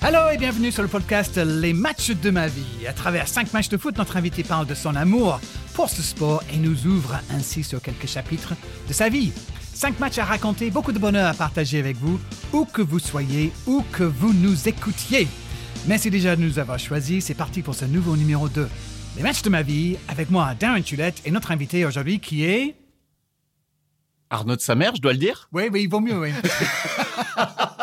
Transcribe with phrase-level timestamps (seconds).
[0.00, 2.86] Hello et bienvenue sur le podcast Les matchs de ma vie.
[2.86, 5.40] À travers cinq matchs de foot, notre invité parle de son amour
[5.74, 8.54] pour ce sport et nous ouvre ainsi sur quelques chapitres
[8.86, 9.32] de sa vie.
[9.74, 12.20] Cinq matchs à raconter, beaucoup de bonheur à partager avec vous,
[12.52, 15.26] où que vous soyez, où que vous nous écoutiez.
[15.88, 17.24] Merci déjà de nous avoir choisis.
[17.24, 18.68] C'est parti pour ce nouveau numéro 2.
[19.16, 22.76] Les matchs de ma vie, avec moi, Darren Tulette, et notre invité aujourd'hui qui est...
[24.30, 26.30] Arnaud de sa mère, je dois le dire Oui, oui, il vaut mieux, oui.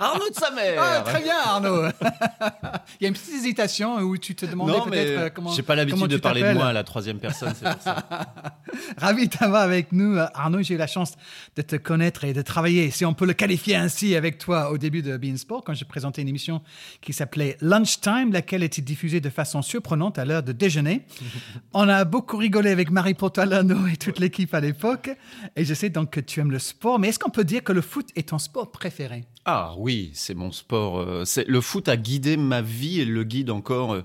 [0.00, 1.84] Arnaud de sa mère Ah, très bien, Arnaud.
[3.00, 5.52] il y a une petite hésitation où tu te demandais peut-être euh, comment.
[5.52, 8.06] j'ai pas l'habitude de parler de moi à la troisième personne, c'est pour ça.
[8.98, 10.62] Ravi d'avoir avec nous, Arnaud.
[10.62, 11.14] J'ai eu la chance
[11.56, 14.78] de te connaître et de travailler, si on peut le qualifier ainsi, avec toi au
[14.78, 16.62] début de Bein Sport, quand j'ai présenté une émission
[17.00, 21.02] qui s'appelait Lunchtime, laquelle était diffusée de façon surprenante à l'heure de déjeuner.
[21.72, 25.10] on a beaucoup rigolé avec Marie Portalano et toute l'équipe à l'époque.
[25.56, 27.72] Et je sais donc que tu aimes le sport, mais est-ce qu'on peut dire que
[27.72, 29.24] le foot est ton sport préféré?
[29.44, 31.00] Ah oui, c'est mon sport.
[31.00, 34.02] euh, le foot a guidé ma vie et le guide encore euh,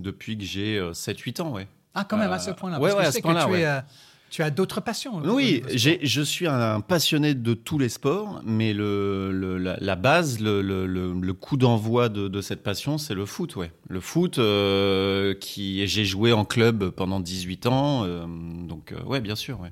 [0.00, 1.68] depuis que j'ai euh, 7-8 ans, ouais.
[1.94, 2.78] Ah, quand même, à Euh, ce point-là.
[2.80, 3.64] ouais, parce à ce point-là, tu, es, ouais.
[3.64, 3.80] euh,
[4.28, 5.16] tu as d'autres passions.
[5.24, 5.70] Oui, sport.
[5.74, 10.40] j'ai- je suis un passionné de tous les sports, mais le, le- la, la base,
[10.40, 13.56] le, le- le- le coup d'envoi de, de cette passion, c'est le foot.
[13.56, 13.72] Ouais.
[13.88, 18.26] Le foot, euh, qui j'ai joué en club pendant 18 ans, euh,
[18.66, 19.70] donc euh, ouais, bien sûr, ouais.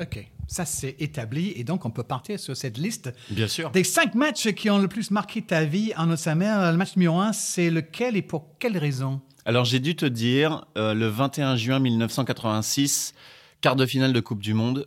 [0.00, 3.70] Ok, ça c'est établi et donc on peut partir sur cette liste bien sûr.
[3.70, 6.70] des cinq matchs qui ont le plus marqué ta vie en Haute-Samer.
[6.70, 9.20] Le match numéro un, c'est lequel et pour quelle raison?
[9.44, 13.14] Alors j'ai dû te dire, euh, le 21 juin 1986,
[13.60, 14.86] quart de finale de Coupe du Monde,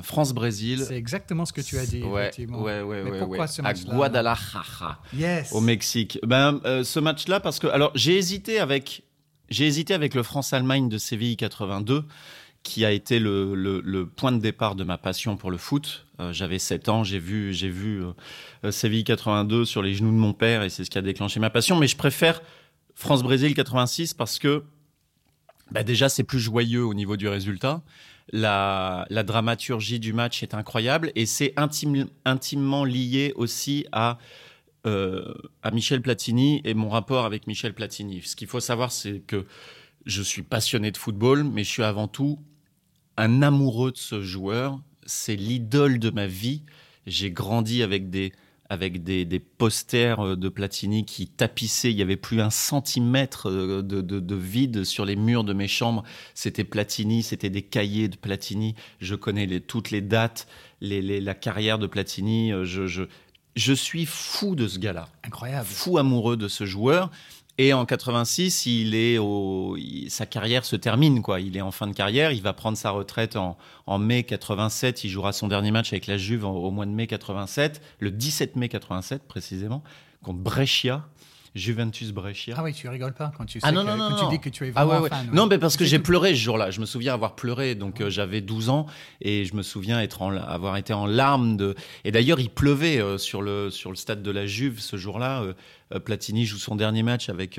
[0.00, 0.84] France-Brésil.
[0.86, 2.62] C'est exactement ce que tu as dit, Ouais, effectivement.
[2.62, 3.46] ouais, ouais, Mais ouais, pourquoi ouais.
[3.46, 3.94] ce À match-là?
[3.94, 5.00] Guadalajara.
[5.14, 5.52] Yes.
[5.52, 6.18] au Mexique.
[6.26, 9.02] Ben, euh, ce match-là, parce que alors j'ai hésité avec
[9.48, 12.04] j'ai hésité avec le France-Allemagne de Séville 82,
[12.66, 16.04] qui a été le, point de départ de ma passion pour le foot.
[16.18, 17.54] Euh, J'avais 7 ans, j'ai vu
[18.64, 21.38] euh, Séville 82 sur les genoux de mon père et c'est ce qui a déclenché
[21.38, 21.76] ma passion.
[21.76, 22.42] Mais je préfère
[22.96, 24.64] France-Brésil 86 parce que
[25.70, 27.82] bah déjà c'est plus joyeux au niveau du résultat.
[28.32, 36.02] La, dramaturgie du match est incroyable et c'est intime- intimement lié aussi euh, à Michel
[36.02, 38.22] Platini et mon rapport avec Michel Platini.
[38.22, 39.46] Ce qu'il faut savoir, c'est que
[40.04, 42.40] je suis passionné de football, mais je suis avant tout
[43.16, 44.80] un amoureux de ce joueur.
[45.06, 46.62] C'est l'idole de ma vie.
[47.06, 48.32] J'ai grandi avec des
[48.68, 51.92] avec des, des posters euh, de Platini qui tapissaient.
[51.92, 55.52] Il y avait plus un centimètre euh, de, de- de vide sur les murs de
[55.52, 56.02] mes chambres.
[56.34, 58.74] C'était Platini, c'était des cahiers de Platini.
[58.98, 60.48] Je connais les- toutes les dates,
[60.80, 62.52] les, les- la carrière de Platini.
[62.52, 63.04] Euh, Je, je,
[63.54, 65.66] je suis fou de ce gars-là Incroyable.
[65.68, 67.12] fou amoureux de ce joueur.
[67.58, 69.78] Et en 86, il est au,
[70.08, 71.40] sa carrière se termine quoi.
[71.40, 72.32] Il est en fin de carrière.
[72.32, 73.56] Il va prendre sa retraite en,
[73.86, 75.04] en mai 87.
[75.04, 78.56] Il jouera son dernier match avec la Juve au mois de mai 87, le 17
[78.56, 79.82] mai 87 précisément,
[80.22, 81.08] contre Brescia,
[81.56, 82.54] Juventus Brescia.
[82.56, 84.28] Ah oui, tu rigoles pas quand tu, sais Ah non, que- non, non, quand non.
[84.30, 85.08] tu dis que tu es Ah vraiment ouais, ouais.
[85.10, 85.26] fan.
[85.28, 85.34] ouais.
[85.34, 86.70] Non, mais parce que j'ai pleuré ce jour-là.
[86.70, 87.74] Je me souviens avoir pleuré.
[87.74, 88.86] Donc euh, j'avais 12 ans
[89.20, 91.56] et je me souviens être en, avoir été en larmes.
[91.56, 91.74] De...
[92.04, 95.42] Et d'ailleurs, il pleuvait euh, sur, le, sur le stade de la Juve ce jour-là.
[95.94, 97.58] Euh, Platini joue son dernier match avec,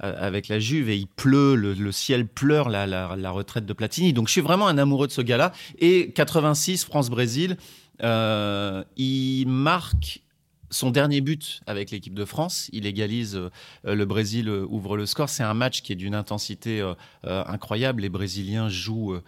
[0.00, 1.54] avec la Juve et il pleut.
[1.56, 4.12] Le, le ciel pleure la, la, la retraite de Platini.
[4.12, 5.52] Donc je suis vraiment un amoureux de ce gars-là.
[5.78, 7.56] Et 86, France-Brésil,
[8.02, 10.22] euh, il marque
[10.70, 13.50] son dernier but avec l'équipe de France, il égalise, euh,
[13.84, 15.28] le Brésil euh, ouvre le score.
[15.28, 18.02] C'est un match qui est d'une intensité euh, incroyable.
[18.02, 19.18] Les Brésiliens jouent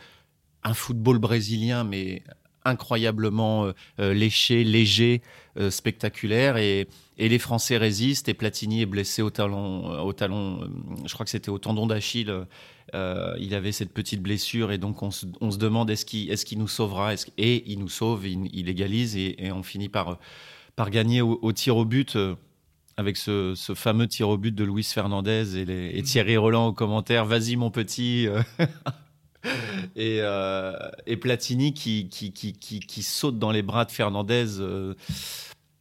[0.62, 2.22] un football brésilien, mais
[2.66, 5.22] incroyablement léché, léger,
[5.70, 6.58] spectaculaire.
[6.58, 6.86] Et,
[7.16, 8.28] les Français résistent.
[8.28, 10.70] Et Platini est blessé au talon, au talon.
[11.06, 12.44] je crois que c'était au tendon d'Achille.
[12.92, 15.24] Il avait cette petite blessure et donc on se,
[15.56, 17.14] demande est-ce qu'il est nous sauvera?
[17.38, 20.18] Et il nous sauve, il, égalise et, on finit par,
[20.80, 22.16] par gagner au, tir au but.
[22.16, 22.34] euh,
[22.96, 27.56] avec ce, fameux tir au but de Luis Fernandez et, Thierry Roland au commentaire, vas-y
[27.56, 28.26] mon petit.
[28.26, 28.40] euh.
[29.94, 30.72] et, euh,
[31.06, 34.46] et Platini qui, qui, qui, qui, qui saute dans les bras de Fernandez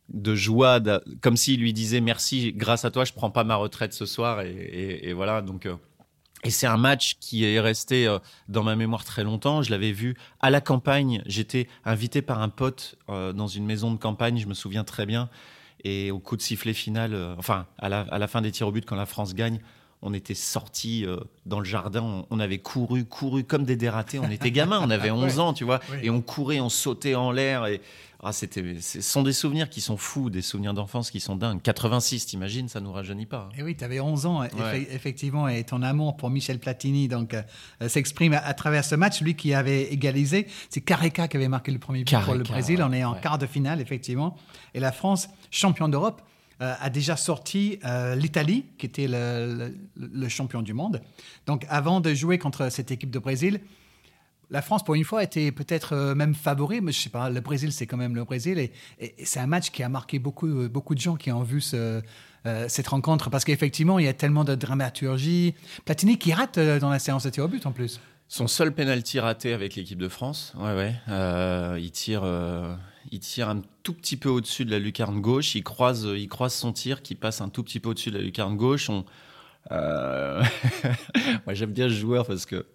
[0.10, 0.82] de joie,
[1.22, 4.42] comme s'il lui disait merci, grâce à toi, je prends pas ma retraite ce soir.
[4.42, 5.66] Et, voilà, donc.
[6.44, 9.62] Et c'est un match qui est resté euh, dans ma mémoire très longtemps.
[9.62, 11.22] Je l'avais vu à la campagne.
[11.26, 15.06] J'étais invité par un pote euh, dans une maison de campagne, je me souviens très
[15.06, 15.30] bien.
[15.84, 18.68] Et au coup de sifflet final, euh, enfin, à la, à la fin des tirs
[18.68, 19.60] au but, quand la France gagne,
[20.02, 21.06] on était sortis
[21.46, 24.18] dans le jardin, on, avait couru, couru comme des dératés.
[24.18, 25.40] On était gamins, on avait 11 Ouais.
[25.42, 27.66] ans, tu vois, et on courait, on sautait en l'air.
[27.66, 27.82] Et
[28.22, 31.62] ah, c'était, ce sont des souvenirs qui sont fous, des souvenirs d'enfance qui sont dingues.
[31.62, 33.50] 86, t'imagines, ça nous rajeunit pas.
[33.50, 33.56] hein.
[33.58, 34.88] Et oui, tu avais 11 ans, Ouais.
[34.92, 37.42] effectivement, et ton amour pour Michel Platini donc euh,
[37.82, 39.22] euh, s'exprime à, à travers ce match.
[39.22, 42.80] Lui qui avait égalisé, c'est Careca qui avait marqué le premier but pour le Brésil.
[42.80, 43.22] ouais, On est en ouais.
[43.22, 44.36] quart de finale, effectivement.
[44.74, 46.22] Et la France, champion d'Europe.
[46.60, 47.80] a déjà sorti
[48.18, 51.02] l'Italie, qui était le, le, champion du monde.
[51.46, 53.62] Donc avant de jouer contre cette équipe de Brésil,
[54.52, 57.40] la France, pour une fois, était peut-être euh, même favori, mais je sais pas, le
[57.40, 58.58] Brésil, c'est quand même le Brésil.
[58.58, 58.72] Et,
[59.24, 62.02] c'est un match qui a marqué beaucoup, euh, beaucoup de gens qui ont vu euh,
[62.68, 65.54] cette rencontre, parce qu'effectivement, il y a tellement de dramaturgie.
[65.86, 68.00] Platini qui rate dans la séance de tir au but en plus.
[68.28, 70.94] Son seul penalty raté avec l'équipe de France, ouais, ouais.
[71.82, 72.24] il tire,
[73.12, 75.56] il tire un tout petit peu au-dessus de la lucarne gauche.
[75.56, 78.24] Il croise, il croise son tir qui passe un tout petit peu au-dessus de la
[78.24, 78.90] lucarne gauche.
[79.72, 80.44] Moi,
[81.50, 82.68] j'aime bien ce joueur parce que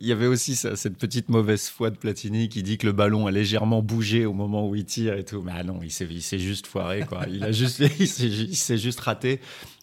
[0.00, 3.26] il y avait aussi cette petite mauvaise foi de Platini qui dit que le ballon
[3.26, 5.42] a légèrement bougé au moment où il tire et tout.
[5.42, 7.22] Mais ah non, il s'est juste foiré, quoi.
[7.28, 9.40] Il a juste, il s'est juste raté.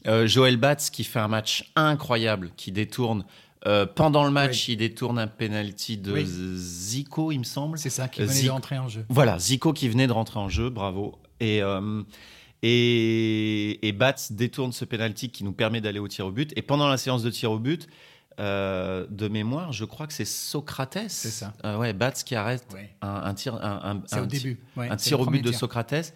[0.08, 3.26] Euh, Joël Batz qui fait un match incroyable, qui détourne.
[3.68, 7.78] Euh, pendant le match, il détourne un penalty de Zico, il me semble.
[7.78, 9.06] C'est ça, qui venait de rentrer en jeu.
[9.10, 11.18] Voilà, Zico qui venait de rentrer en jeu, bravo.
[11.42, 12.04] Et, euh,
[12.62, 16.54] et, et Batz détourne ce penalty qui nous permet d'aller au tir au but.
[16.56, 17.88] Et pendant la séance de tir au but,
[18.40, 21.10] euh, de mémoire, je crois que c'est Socrates.
[21.10, 21.54] C'est ça.
[21.64, 22.66] Euh, ouais, Bats qui arrête
[23.02, 24.60] un, tir, un, au début.
[24.78, 26.14] un tir au but de Socrates.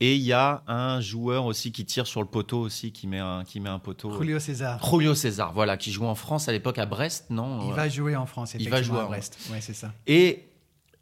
[0.00, 3.18] Et il y a un joueur aussi qui tire sur le poteau aussi, qui met
[3.18, 4.16] un, qui met un poteau.
[4.16, 4.80] Julio César.
[4.88, 8.14] Julio César, voilà, qui joue en France à l'époque à Brest, non Il va jouer
[8.14, 9.36] en France, il va jouer à Brest.
[9.50, 9.92] Ouais, c'est ça.
[10.06, 10.44] Et,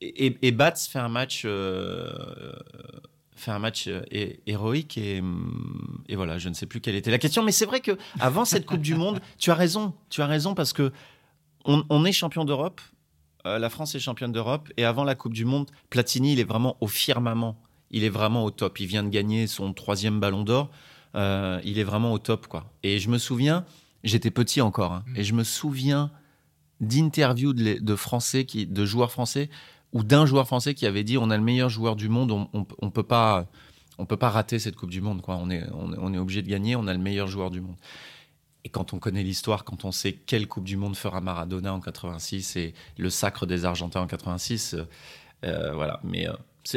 [0.01, 2.11] et, et, Bats fait un match euh,
[3.37, 4.03] fait un match euh,
[4.47, 7.67] héroïque et, hum, et, voilà, je ne sais plus quelle était la question, mais c'est
[7.67, 10.93] vrai que avant cette Coupe du Monde, tu as raison, tu as raison parce que
[11.65, 12.81] on, est champion d'Europe,
[13.45, 16.45] euh, la France est championne d'Europe et avant la Coupe du Monde, Platini il est
[16.45, 17.61] vraiment au firmament,
[17.91, 20.71] il est vraiment au top, il vient de gagner son troisième Ballon d'Or,
[21.17, 22.71] euh, il est vraiment au top quoi.
[22.85, 23.65] Et je me souviens,
[24.05, 25.17] j'étais petit encore, hein, mm.
[25.17, 26.13] et je me souviens
[26.81, 29.51] d'interviews de, de, Français qui, de joueurs français
[29.97, 32.49] ou d'un joueur français qui avait dit on a le meilleur joueur du monde, on,
[32.53, 33.47] on, peut pas
[33.97, 35.39] on peut pas rater cette Coupe du Monde quoi.
[35.41, 37.77] On est on, est obligé de gagner, on a le meilleur joueur du monde.
[38.65, 41.81] Et quand on connaît l'histoire, quand on sait quelle Coupe du Monde fera Maradona en
[41.81, 44.83] 86 et le sacre des Argentins en 86, euh,
[45.45, 45.99] euh, voilà.
[46.05, 46.33] Mais euh,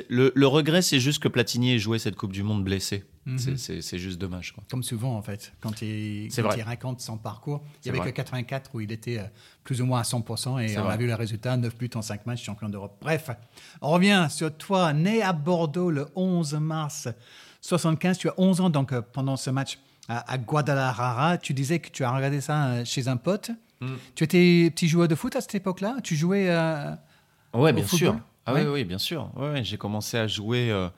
[0.07, 3.03] le, regret, c'est juste que Platini ait joué cette Coupe du Monde blessé.
[3.29, 3.57] Mhm.
[3.57, 4.53] C'est juste dommage.
[4.69, 6.29] Comme souvent, en fait, quand, il,
[6.65, 7.63] raconte son parcours.
[7.83, 9.23] Il n'y avait que 84 où il était euh,
[9.63, 12.25] plus ou moins à 100% et on a vu le résultat 9 buts en 5
[12.25, 12.97] matchs, champion d'Europe.
[13.01, 13.29] Bref,
[13.81, 17.07] on revient sur toi, né à Bordeaux le 11 mars
[17.61, 18.17] 75.
[18.17, 22.03] Tu as 11 ans, donc euh, pendant ce match à, Guadalajara, tu disais que tu
[22.03, 23.51] as regardé ça euh, chez un pote.
[23.79, 23.95] Hmm.
[24.15, 25.97] Tu étais petit joueur de foot à cette époque-là?
[26.03, 26.49] Tu jouais.
[27.53, 28.19] ouais, bien sûr.
[28.49, 29.29] Ah oui, oui, bien sûr.
[29.35, 30.71] Ouais, j'ai commencé à jouer.
[30.71, 30.89] Euh, euh,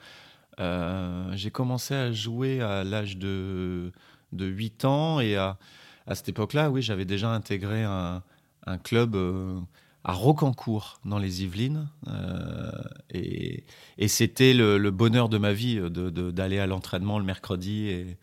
[0.58, 3.92] j'ai commencé à jouer à l'âge de,
[4.32, 5.58] de 8 ans et à,
[6.06, 8.22] à cette époque-là, oui, j'avais déjà intégré un,
[8.66, 9.58] un club euh,
[10.04, 11.88] à Rocancourt dans les Yvelines
[13.10, 13.64] et,
[13.98, 18.18] et c'était le, bonheur de ma vie d'aller à l'entraînement le mercredi et,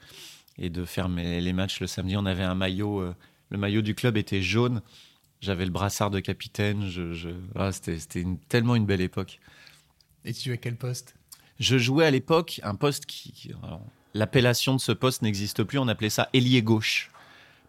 [0.57, 2.17] et de faire mes, les matchs le samedi.
[2.17, 3.03] On avait un maillot,
[3.49, 4.81] le maillot du club était jaune
[5.41, 6.87] j'avais le brassard de capitaine.
[6.89, 9.39] Je, ah, c'était tellement une belle époque.
[10.25, 11.15] Et tu jouais quel poste?
[11.59, 13.51] Je jouais à l'époque un poste qui.
[14.13, 15.77] L'appellation de ce poste n'existe plus.
[15.77, 17.11] On appelait ça ailier gauche.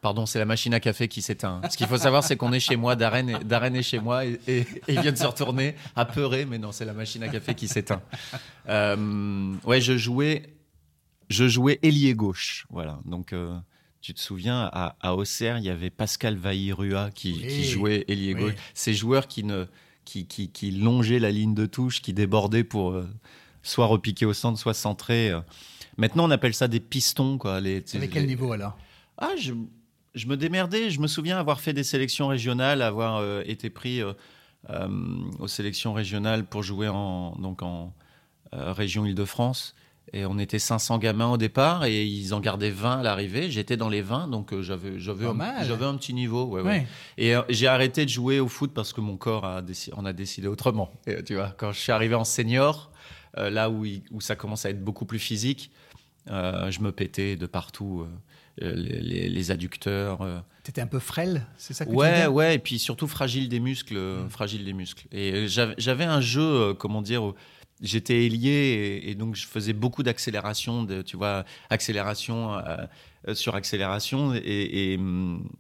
[0.01, 1.61] Pardon, c'est la machine à café qui s'éteint.
[1.71, 4.39] Ce qu'il faut savoir, c'est qu'on est chez moi, Darren est, chez moi et,
[4.89, 8.01] il vient de se retourner, apeuré, mais non, c'est la machine à café qui s'éteint.
[8.69, 10.55] Euh, ouais, je jouais,
[11.29, 12.99] je jouais ailier gauche, voilà.
[13.05, 13.55] Donc, euh,
[14.01, 18.35] tu te souviens, à, à Auxerre, il y avait Pascal Vaillirua qui, qui jouait ailier
[18.35, 18.55] gauche.
[18.73, 19.67] Ces joueurs qui, ne,
[20.07, 23.07] qui, qui, qui, longeaient la ligne de touche, qui débordaient pour euh,
[23.63, 25.31] soit repiquer au centre, soit centrer.
[25.31, 25.41] Euh.
[25.97, 27.39] Maintenant, on appelle ça des pistons.
[27.39, 28.77] Quoi, les, Avec quel niveau alors?
[29.19, 29.53] Ah, je,
[30.15, 30.91] je, me démerdais.
[30.91, 34.03] Je me souviens avoir fait des sélections régionales, avoir euh, été pris
[35.39, 37.95] aux sélections régionales pour jouer en, donc en
[38.53, 39.75] région Île-de-France.
[40.13, 43.51] Et on était 500 gamins au départ et ils en gardaient 20 à l'arrivée.
[43.51, 46.47] J'étais dans les 20, donc euh, j'avais j'avais un, j'avais un petit niveau.
[46.47, 46.87] Ouais, ouais.
[47.17, 49.63] Et euh, j'ai arrêté de jouer au foot parce que mon corps a
[49.97, 50.91] on a décidé autrement.
[51.07, 52.91] Et, tu vois, quand je suis arrivé en senior,
[53.39, 55.71] euh, là où, où ça commence à être beaucoup plus physique,
[56.27, 58.07] je me pétais de partout.
[58.61, 60.19] Les, les, adducteurs.
[60.65, 63.49] Tu étais un peu frêle, c'est ça que Ouais, tu ouais, et puis surtout fragile
[63.49, 64.29] des muscles, mm.
[64.29, 65.07] fragile des muscles.
[65.13, 67.33] Et j'avais un jeu, comment dire,
[67.81, 72.77] j'étais ailier et, donc je faisais beaucoup d'accélération, tu vois, accélération euh,
[73.29, 74.99] euh, sur accélération et,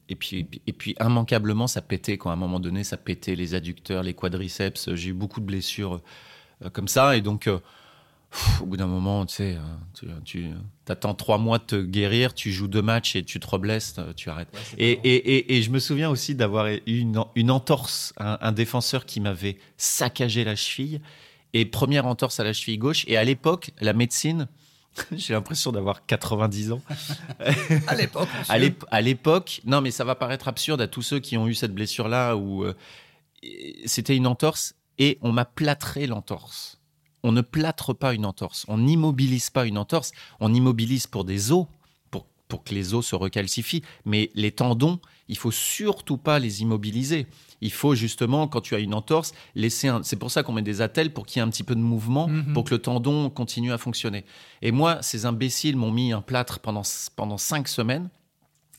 [0.08, 2.32] et, puis, et puis immanquablement ça pétait quoi.
[2.32, 4.94] À un moment donné, ça pétait les adducteurs, les quadriceps.
[4.94, 6.02] J'ai eu beaucoup de blessures euh,
[6.72, 7.48] comme ça et donc
[8.60, 9.58] au bout d'un moment, tu sais,
[9.94, 10.50] tu, tu
[10.88, 14.30] attends trois mois de te guérir, tu joues deux matchs et tu te reblesses, tu
[14.30, 14.48] arrêtes.
[14.78, 19.04] et, et, et, je me souviens aussi d'avoir eu une, une entorse, un, un défenseur
[19.04, 21.00] qui m'avait saccagé la cheville
[21.54, 23.04] et première entorse à la cheville gauche.
[23.08, 24.46] Et à l'époque, la médecine
[25.12, 26.82] J'ai l'impression d'avoir 90 ans.
[27.86, 28.28] à l'époque.
[28.90, 31.74] À l'époque, non, mais ça va paraître absurde à tous ceux qui ont eu cette
[31.74, 32.74] blessure-là où euh,
[33.86, 36.78] c'était une entorse et on m'a plâtré l'entorse.
[37.24, 41.50] On ne plâtre pas une entorse, on n'immobilise pas une entorse, on immobilise pour des
[41.52, 41.66] os,
[42.10, 46.62] pour, pour que les os se recalcifient, mais les tendons, il faut surtout pas les
[46.62, 47.26] immobiliser.
[47.60, 50.02] Il faut justement, quand tu as une entorse, laisser un.
[50.02, 51.80] C'est pour ça qu'on met des attelles pour qu'il y ait un petit peu de
[51.80, 52.54] mouvement, mhm.
[52.54, 54.24] pour que le tendon continue à fonctionner.
[54.62, 56.82] Et moi, ces imbéciles m'ont mis un plâtre pendant,
[57.16, 58.08] pendant cinq semaines.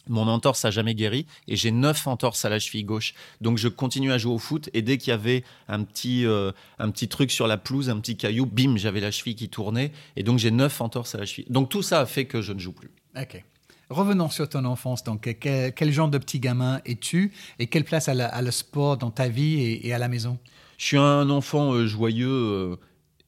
[0.07, 3.13] Mon entorse a jamais guéri et j'ai neuf entorses à la cheville gauche.
[3.39, 6.51] Donc je continue à jouer au foot et dès qu'il y avait un petit, euh,
[6.79, 9.91] un petit truc sur la pelouse, un petit caillou, bim, j'avais la cheville qui tournait
[10.15, 11.45] et donc j'ai neuf entorses à la cheville.
[11.49, 12.91] Donc tout ça a fait que je ne joue plus.
[13.19, 13.43] Ok.
[13.91, 15.03] Revenons sur ton enfance.
[15.03, 19.27] Donc, quel, genre de petit gamin es-tu et quelle place a, le sport dans ta
[19.27, 20.39] vie et, à la maison?
[20.77, 22.77] Je suis un enfant euh, joyeux,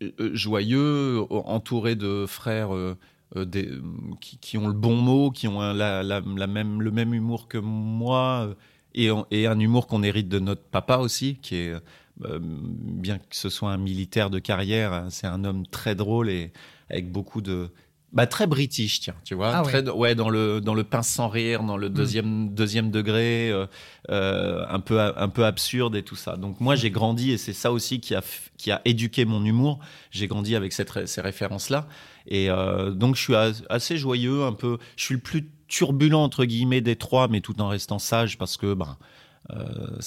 [0.01, 2.70] euh, joyeux, entouré de frères
[4.19, 8.55] qui, ont le bon mot, qui ont la, même, le même humour que moi
[8.93, 11.73] et, et un humour qu'on hérite de notre papa aussi, qui est
[12.17, 16.51] bien que ce soit un militaire de carrière, hein, c'est un homme très drôle et
[16.89, 17.69] avec beaucoup de
[18.13, 19.55] bah, très british, tiens, tu vois.
[19.55, 20.13] Ah très, ouais.
[20.13, 21.93] dans le, dans le pince sans rire, dans le hmm.
[21.93, 23.65] deuxième, deuxième degré, euh,
[24.11, 26.37] euh, un, peu, un peu absurde et tout ça.
[26.37, 28.21] Donc, moi, j'ai grandi, et c'est ça aussi qui a,
[28.57, 29.79] qui a éduqué mon humour.
[30.11, 31.87] J'ai grandi avec cette, ces références-là.
[32.27, 33.36] Et euh, donc, je suis
[33.70, 34.77] assez joyeux, un peu.
[34.96, 38.58] Je suis le plus turbulent, entre guillemets, des trois, mais tout en restant sage parce
[38.58, 38.98] que, ben,
[39.51, 40.00] euh,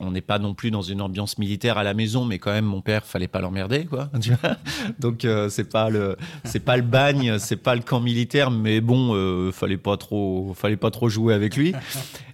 [0.00, 2.66] on n'est pas non plus dans une ambiance militaire à la maison, mais quand même,
[2.66, 4.10] mon père, fallait pas l'emmerder, quoi.
[4.98, 8.82] Donc euh, c'est pas le, c'est pas le bagne, c'est pas le camp militaire, mais
[8.82, 11.72] bon, euh, fallait pas trop, fallait pas trop jouer avec lui.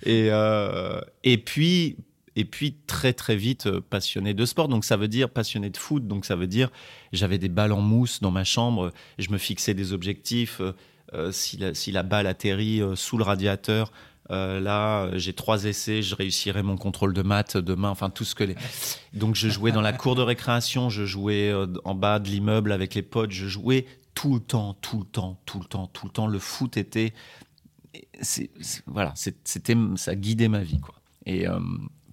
[0.04, 0.30] Et
[1.24, 1.96] et puis
[2.38, 4.68] et puis très très vite passionné de sport.
[4.68, 6.06] Donc ça veut dire passionné de foot.
[6.06, 6.70] Donc ça veut dire
[7.12, 8.92] j'avais des balles en mousse dans ma chambre.
[9.18, 10.60] Je me fixais des objectifs.
[11.30, 13.92] si, la, si la balle atterrit sous le radiateur,
[14.30, 18.34] euh, là, j'ai trois essais, je réussirai mon contrôle de maths demain, enfin tout ce
[18.34, 18.56] que les.
[19.14, 22.72] Donc je jouais dans la cour de récréation, je jouais euh, en bas de l'immeuble
[22.72, 26.06] avec les potes, je jouais tout le temps, tout le temps, tout le temps, tout
[26.06, 26.26] le temps.
[26.26, 27.14] Le foot était,
[28.86, 30.94] voilà, c'était, ça guidait ma vie, quoi.
[31.24, 31.58] Et euh,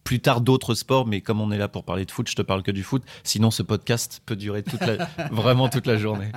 [0.06, 2.44] plus tard d'autres sports, mais comme on est là pour parler de foot, je te
[2.44, 3.04] parle que du foot.
[3.24, 4.80] Sinon, ce podcast peut durer toute
[5.32, 6.32] vraiment toute la journée.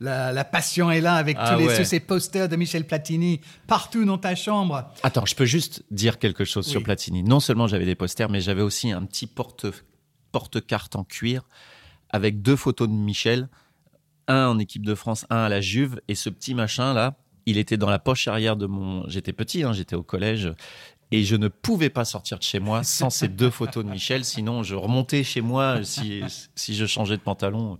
[0.00, 4.34] La, passion est là avec ah tous, ces posters de Michel Platini partout dans ta
[4.34, 4.90] chambre.
[5.02, 7.22] Attends, je peux juste dire quelque chose sur Platini.
[7.22, 9.66] Non seulement j'avais des posters, mais j'avais aussi un petit porte
[10.32, 11.42] porte-carte en cuir
[12.08, 13.48] avec deux photos de Michel,
[14.28, 17.58] un en équipe de France, un à la Juve, et ce petit machin là, il
[17.58, 19.06] était dans la poche arrière de mon.
[19.08, 20.52] J'étais petit, hein, j'étais au collège,
[21.12, 24.24] et je ne pouvais pas sortir de chez moi sans ces deux photos de Michel.
[24.24, 26.22] Sinon, je remontais chez moi si,
[26.54, 27.78] si je changeais de pantalon.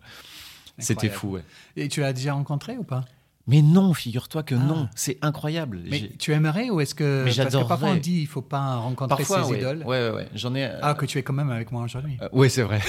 [0.78, 1.32] C'était fou.
[1.32, 1.44] Ouais.
[1.76, 3.04] Et tu l'as déjà rencontré ou pas?
[3.46, 4.90] Mais non, figure-toi que non, ah.
[4.94, 5.82] c'est incroyable.
[5.90, 8.76] Mais tu aimerais ou est-ce que mais parce que parfois on dit il faut pas
[8.76, 9.82] rencontrer parfois, ses idoles.
[9.84, 10.28] Ouais, ouais, ouais.
[10.34, 10.70] J'en ai.
[10.82, 12.16] Ah que tu es quand même avec moi aujourd'hui.
[12.22, 12.80] Euh, oui, c'est vrai.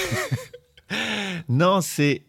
[1.49, 2.25] non, c'est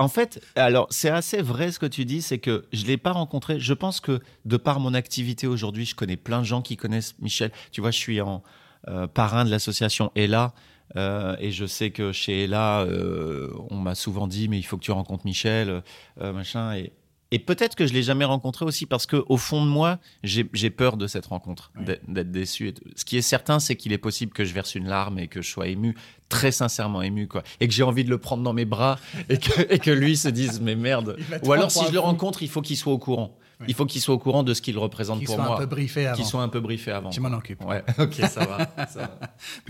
[0.00, 3.12] en fait, alors c'est assez vrai ce que tu dis, c'est que je l'ai pas
[3.12, 3.60] rencontré.
[3.60, 7.14] Je pense que de par mon activité aujourd'hui, je connais plein de gens qui connaissent
[7.20, 7.52] Michel.
[7.70, 10.54] Tu vois, je suis euh, parrain de l'association Ella.
[10.96, 14.78] Euh, et je sais que chez Ella, euh, on m'a souvent dit, mais il faut
[14.78, 15.82] que tu rencontres Michel,
[16.18, 16.72] machin.
[16.76, 16.94] Et,
[17.30, 20.70] et peut-être que je l'ai jamais rencontré aussi parce que au fond de moi, j'ai
[20.70, 21.72] peur de cette rencontre,
[22.08, 22.74] d'être déçu.
[22.96, 25.42] Ce qui est certain, c'est qu'il est possible que je verse une larme et que
[25.42, 25.94] je sois ému,
[26.28, 29.38] très sincèrement ému, quoi, et que j'ai envie de le prendre dans mes bras et
[29.38, 31.16] que, et que lui se dise mais merde.
[31.44, 33.36] Ou alors si je le rencontre, il faut qu'il soit au courant.
[33.68, 35.44] Il faut qu'il soit au courant de ce qu'il représente pour moi.
[35.44, 36.16] Qu'il soit un peu briefé avant.
[36.16, 37.10] Qu'il soit un peu briefé avant.
[37.10, 37.62] Tu m'en occupes.
[37.64, 38.74] Ouais, ok, ça va.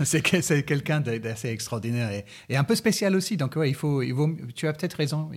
[0.05, 3.37] c'est quelqu'un d'assez extraordinaire et, et, un peu spécial aussi.
[3.37, 5.29] Donc, ouais, il faut, il vaut, tu as peut-être raison.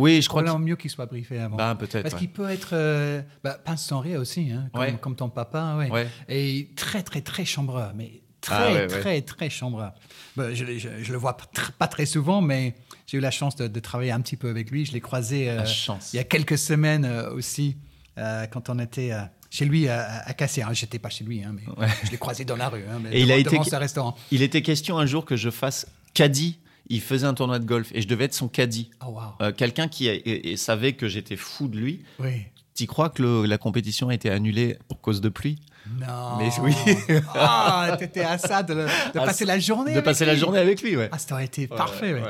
[0.00, 0.42] Oui, je crois.
[0.42, 0.56] que...
[0.56, 1.56] mieux qu'il soit briefé avant.
[1.56, 2.02] Bah, peut-être.
[2.02, 2.70] Parce qu'il peut être.
[2.72, 5.76] Euh, bah, pince sans rire aussi, hein, comme, ton papa.
[5.76, 6.08] Ouais.
[6.28, 7.92] Et très, très, très chambreur.
[7.94, 9.92] Mais très, ah, très, très chambreur.
[10.36, 11.36] Bah, je, je, le vois
[11.78, 12.74] pas très souvent, mais
[13.06, 14.86] j'ai eu la chance de, travailler un petit peu avec lui.
[14.86, 15.64] Je l'ai croisé euh,
[16.12, 17.76] il y a quelques semaines euh, aussi,
[18.16, 19.12] quand on était
[19.50, 20.62] chez lui à, à Cassé.
[20.62, 20.72] Hein.
[20.72, 22.84] J'étais pas chez lui, hein, mais je l'ai croisé dans la rue.
[22.90, 24.16] Hein, et il a été restaurant.
[24.30, 26.58] Il était question un jour que je fasse caddie
[26.90, 28.90] il faisait un tournoi de golf et je devais être son caddie.
[29.06, 32.02] Oh, euh, quelqu'un qui et, savait que j'étais fou de lui.
[32.18, 32.42] Oui.
[32.74, 35.58] Tu crois que la compétition a été annulée pour cause de pluie?
[35.98, 36.36] Non.
[36.38, 36.74] Mais oui.
[37.34, 39.94] ah, t'étais à ça de, passer la journée.
[39.94, 41.08] De passer la journée avec lui, ouais.
[41.12, 42.22] Ah, ça aurait été parfait, ouais.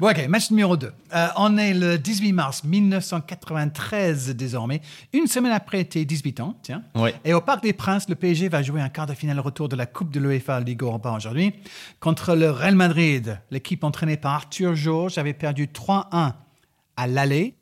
[0.00, 0.90] Bon, ok, match numéro 2.
[1.14, 4.80] Euh, on est le 18 mars 1993 désormais,
[5.12, 6.82] une semaine après tes 18 ans, tiens.
[7.24, 9.76] Et au Parc des Princes, le PSG va jouer un quart de finale retour de
[9.76, 11.52] la Coupe de l'UEFA Ligue Europa aujourd'hui
[12.00, 13.38] contre le Real Madrid.
[13.50, 16.32] L'équipe entraînée par Arthur Georges avait perdu 3-1
[16.96, 17.54] à l'aller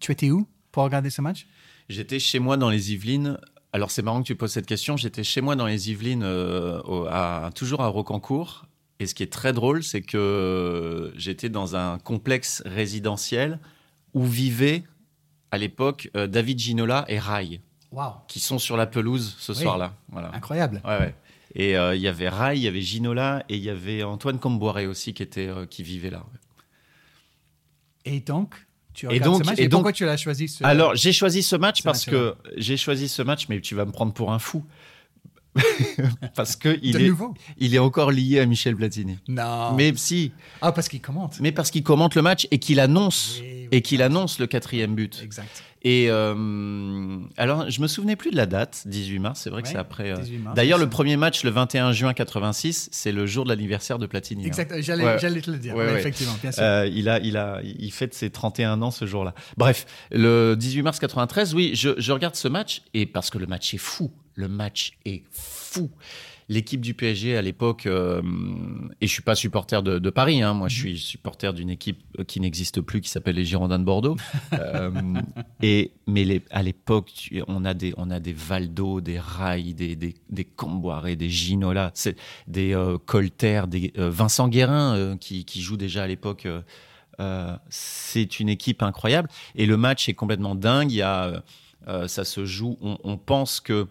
[0.00, 1.46] tu étais où pour regarder ce match?
[1.88, 3.38] J'étais chez moi dans les Yvelines.
[3.72, 4.96] Alors c'est marrant que tu poses cette question.
[4.96, 8.66] J'étais chez moi dans les Yvelines, euh, au- à- toujours à Rocancourt.
[9.00, 13.58] Et ce qui est très drôle, c'est que j'étais dans un complexe résidentiel
[14.14, 14.84] où vivaient
[15.50, 17.60] à l'époque euh, David Ginola et Rai,
[18.28, 19.58] qui sont sur la pelouse ce Oui.
[19.58, 19.94] soir-là.
[20.10, 20.30] Voilà.
[20.34, 20.80] incroyable.
[20.84, 21.14] Ouais, ouais.
[21.56, 24.38] Et euh, il y avait Rai, il y avait Ginola et il y avait Antoine
[24.38, 26.24] Comboiré aussi qui, était, euh, qui vivait là.
[28.04, 28.54] Et donc,
[28.92, 30.62] tu Et donc- ce match et et, donc- pourquoi tu l'as choisi ce...
[30.64, 33.84] Alors, j'ai choisi ce match ce parce que j'ai choisi ce match, mais tu vas
[33.84, 34.64] me prendre pour un fou.
[36.34, 37.10] parce que il est,
[37.58, 39.18] il est encore lié à Michel Platini.
[39.28, 39.72] Non.
[39.74, 41.38] Mais si, Ah, parce qu'il commente.
[41.40, 44.46] mais parce qu'il commente le match et qu'il annonce Oui, oui, et qu'il annonce le
[44.46, 45.20] quatrième but.
[45.22, 45.62] Exact.
[45.86, 49.40] Et euh, alors, je me souvenais plus de la date, 18 mars.
[49.44, 50.12] C'est vrai que c'est après.
[50.12, 53.50] euh, 18 mars, D'ailleurs, le premier match, le 21 juin 86, c'est le jour de
[53.50, 54.44] l'anniversaire de Platini.
[54.44, 54.46] hein.
[54.46, 54.80] Exact.
[54.80, 55.18] J'allais, Ouais.
[55.20, 55.74] j'allais te le dire.
[55.76, 55.98] Ouais, mais.
[56.00, 56.62] Effectivement, bien sûr.
[56.62, 59.34] Euh, il, a, il, a, il fête ses 31 ans ce jour-là.
[59.58, 63.46] Bref, le 18 mars 93, oui, je, je regarde ce match et parce que le
[63.46, 64.10] match est fou.
[64.34, 65.90] Le match est fou.
[66.50, 68.20] L'équipe du PSG à l'époque, euh,
[69.00, 72.02] et je suis pas supporter de, de Paris, hein, moi je suis supporter d'une équipe
[72.26, 74.16] qui n'existe plus qui s'appelle les Girondins de Bordeaux.
[74.52, 74.90] Euh,
[75.62, 79.96] et mais les, à l'époque, on a des on a des Valdo, des Rai, des
[79.96, 81.92] des, des Ginola,
[82.46, 86.46] des euh, Colter, des euh, Vincent Guérin euh, qui, qui joue déjà à l'époque.
[86.46, 86.60] euh,
[87.20, 90.90] euh, c'est une équipe incroyable et le match est complètement dingue.
[90.90, 91.40] Il y a, euh,
[91.88, 92.76] euh, ça se joue.
[92.80, 93.86] On, on pense que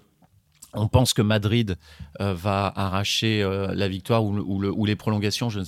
[0.74, 1.77] on pense que Madrid
[2.22, 5.60] euh, va arracher euh, la victoire ou, le- ou le- ou les prolongations, je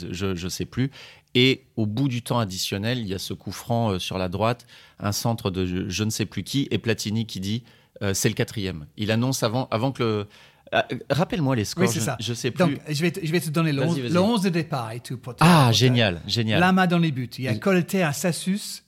[0.44, 0.92] ne sais plus.
[1.38, 4.30] Et au bout du temps additionnel, il y a ce coup franc euh, sur la
[4.30, 4.66] droite,
[5.00, 7.64] un centre de je, je ne sais plus qui, et Platini qui dit
[8.02, 8.88] euh, c'est le quatrième.
[8.98, 10.28] Il annonce avant, avant que le.
[10.72, 12.18] Ah, Rappelle-moi les scores, Oui, c'est je, ça.
[12.20, 12.58] je sais plus.
[12.66, 14.12] Donc, je vais, te, je vais te donner le Vas-y, 11, vas-y.
[14.14, 15.18] le 11 de départ et tout.
[15.18, 16.60] Pour te- ah, pour te- génial, génial.
[16.60, 17.30] Lama dans les buts.
[17.38, 18.84] Il y a Colter, Sassus,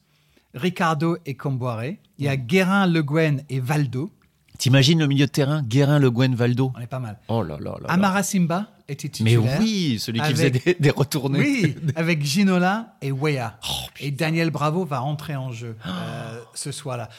[0.54, 2.00] Ricardo et Comboiré.
[2.18, 4.10] Il y a Guérin, Le Guen et Valdo.
[4.58, 5.62] T'imagines le milieu de terrain?
[5.62, 7.18] Guérin, Le Guen, Valdo On est pas mal.
[7.28, 7.88] Oh là là là.
[7.90, 9.58] Amara Simba était Mais titulaire.
[9.60, 11.40] oui, celui qui Avec- faisait des, des retournées.
[11.40, 13.60] Oui, avec Ginola et Weah.
[13.70, 17.10] Oh, et Daniel Bravo va rentrer en jeu euh, ce soir-là.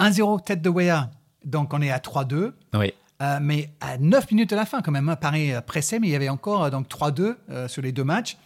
[0.00, 1.10] 1-0, tête de Weah.
[1.44, 2.52] Donc on est à 3-2.
[2.74, 2.92] Oui.
[3.20, 6.06] Euh, mais à 9 minutes de la fin, quand même, hein, Paris euh, pressait, mais
[6.06, 8.36] il y avait encore donc 3-2 euh, sur les deux matchs.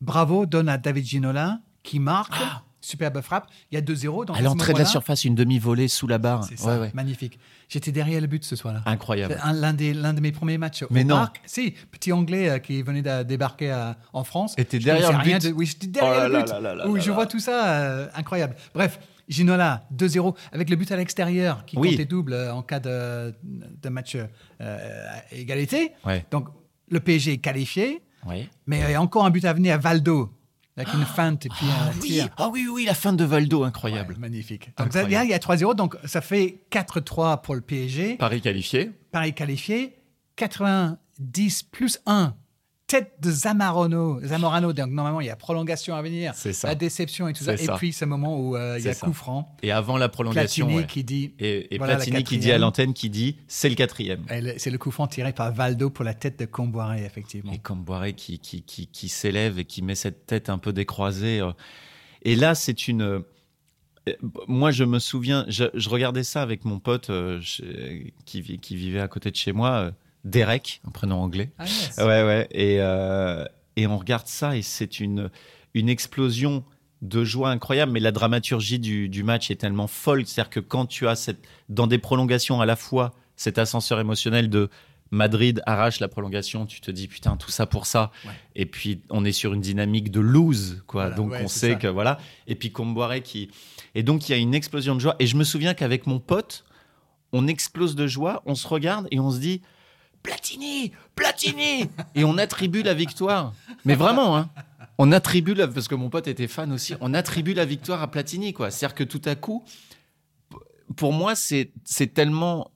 [0.00, 2.34] Bravo donne à David Ginola qui marque.
[2.84, 3.46] Superbe frappe.
[3.70, 4.26] Il y a 2-0.
[4.26, 6.44] donc À l'entrée de la surface, une demi-volée sous la barre.
[6.44, 6.90] C'est ça, Ouais, ouais.
[6.94, 7.38] magnifique.
[7.68, 8.82] J'étais derrière le but ce soir-là.
[8.86, 9.38] Incroyable.
[9.54, 11.16] L'un des, l'un de mes premiers matchs Mais au non.
[11.16, 11.40] parc.
[11.46, 14.54] Si, petit Anglais euh, qui venait de débarquer à- en France.
[14.58, 15.48] Et t'es derrière connaissais le rien but.
[15.48, 16.48] de- Oui, j'étais derrière Oh là le but.
[16.50, 18.54] là là là où là je vois tout ça, euh, incroyable.
[18.74, 21.92] Bref, Ginola, 2-0, avec le but à l'extérieur qui Oui.
[21.92, 23.34] comptait double euh, en cas de,
[23.82, 24.16] de match
[24.60, 24.76] euh,
[25.32, 25.92] égalité.
[26.04, 26.24] Ouais.
[26.30, 26.48] Donc,
[26.90, 28.02] le PSG est qualifié,
[28.66, 30.30] mais il y a encore un but à venir à Valdo,
[30.76, 32.28] avec une feinte et puis Ah un oui, tir.
[32.36, 34.14] ah oui, oui, la fin de Valdo, incroyable.
[34.14, 34.70] Ouais, magnifique.
[34.76, 35.12] Donc, Incroyable.
[35.12, 38.16] là, il y a 3-0, donc ça fait 4-3 pour le PSG.
[38.16, 38.90] Paris qualifié.
[39.12, 39.96] Paris qualifié,
[40.36, 42.34] 90 plus 1.
[42.94, 44.20] Tête de Zamorano.
[44.24, 46.32] Zamorano, donc normalement, il y a prolongation à venir.
[46.34, 46.68] Ça.
[46.68, 47.54] La déception et tout ça.
[47.54, 49.06] Et puis, ce moment où euh, il y a ça.
[49.06, 49.56] coup franc.
[49.64, 50.66] Et avant la prolongation.
[50.66, 50.86] Platini ouais.
[50.86, 51.34] qui dit.
[51.40, 54.24] Et, et voilà la Platini qui dit à l'antenne qui dit c'est le quatrième.
[54.58, 57.50] C'est le coup franc tiré par Valdo pour la tête de Comboiré, effectivement.
[57.52, 61.40] Et Comboiré qui, qui, qui, qui s'élève et qui met cette tête un peu décroisée.
[61.40, 61.50] euh.
[62.22, 63.02] Et là, c'est une.
[63.02, 63.20] euh,
[64.46, 67.40] Moi, je me souviens, je, je regardais ça avec mon pote euh,
[68.24, 69.90] qui, qui vivait à côté de chez moi,
[70.24, 71.52] Derek, un prénom anglais.
[71.58, 71.96] Ah, yes.
[71.98, 72.48] Ouais, ouais.
[72.50, 73.44] Et, euh,
[73.76, 75.30] et on regarde ça et c'est une,
[75.74, 76.64] une explosion
[77.02, 77.92] de joie incroyable.
[77.92, 80.26] Mais la dramaturgie du, du match est tellement folle.
[80.26, 84.48] C'est-à-dire que quand tu as cette, dans des prolongations à la fois cet ascenseur émotionnel
[84.48, 84.70] de
[85.10, 88.10] Madrid arrache la prolongation, tu te dis putain, tout ça pour ça.
[88.24, 88.32] Ouais.
[88.56, 91.02] Et puis on est sur une dynamique de lose, quoi.
[91.02, 91.76] Voilà, donc ouais, on sait ça.
[91.76, 92.18] que voilà.
[92.46, 93.50] Et puis Comboiré qui.
[93.94, 95.14] Et donc il y a une explosion de joie.
[95.18, 96.64] Et je me souviens qu'avec mon pote,
[97.32, 99.60] on explose de joie, on se regarde et on se dit
[100.24, 103.52] Platini, Platini Et on attribue la victoire.
[103.84, 104.50] Mais vraiment, hein
[104.98, 105.68] On attribue, la...
[105.68, 108.70] parce que mon pote était fan aussi, on attribue la victoire à Platini, quoi.
[108.72, 109.64] C'est-à-dire que tout à coup,
[110.96, 112.70] pour moi, c'est c'est tellement.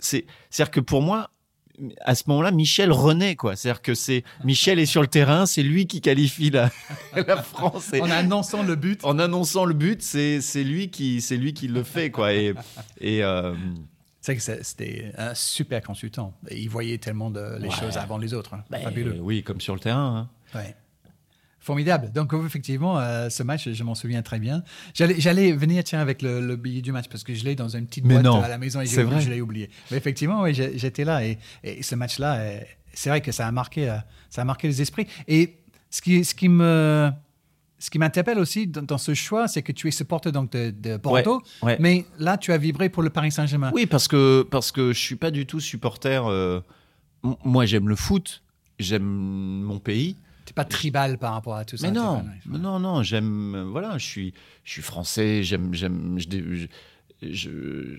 [0.00, 1.30] c'est- C'est-à-dire que pour moi,
[2.04, 3.54] à ce moment-là, Michel renaît, quoi.
[3.56, 6.70] C'est-à-dire que c'est Michel est sur le terrain, c'est lui qui qualifie la,
[7.16, 7.92] la France.
[7.92, 9.00] Et- En annonçant le but.
[9.04, 12.32] en annonçant le but, c'est c'est lui qui c'est lui qui le fait, quoi.
[12.34, 12.54] Et,
[13.00, 13.54] et euh,
[14.22, 16.32] C'est que c'était un super consultant.
[16.48, 17.74] Et il voyait tellement de, les Ouais.
[17.74, 18.54] choses avant les autres.
[18.54, 18.64] hein.
[18.70, 19.18] ben, Fabuleux.
[19.20, 20.28] oui, comme sur le terrain.
[20.54, 20.58] hein.
[20.58, 20.74] Ouais.
[21.60, 22.10] Formidable.
[22.12, 24.64] Donc, effectivement, euh, ce match, je m'en souviens très bien.
[24.94, 27.86] J'allais, venir, tiens, avec le, le billet du match parce que je l'ai dans une
[27.86, 28.40] petite boîte non.
[28.42, 29.70] à la maison et je l'ai oublié.
[29.92, 32.60] Mais effectivement, oui, j'étais là et, et ce match-là, euh,
[32.94, 33.96] c'est vrai que ça a marqué, euh,
[34.28, 35.06] ça a marqué les esprits.
[35.28, 35.58] Et
[35.88, 37.10] ce qui, ce qui me,
[37.82, 40.70] ce qui m'interpelle aussi dans, dans ce choix, c'est que tu es supporter donc de,
[40.70, 41.76] de Bordeaux, ouais.
[41.80, 43.72] mais là, tu as vibré pour le Paris Saint-Germain.
[43.74, 46.24] Oui, parce que, parce que je suis pas du tout supporter.
[46.28, 46.60] euh,
[47.44, 48.44] moi, j'aime le foot,
[48.78, 50.16] j'aime mon pays.
[50.46, 51.88] Tu pas tribal par rapport à tout ça.
[51.88, 53.54] Mais non, pas non, non, j'aime.
[53.56, 54.32] euh, Voilà, je suis,
[54.64, 56.18] je suis français, j'aime, j'aime,
[57.20, 57.98] je-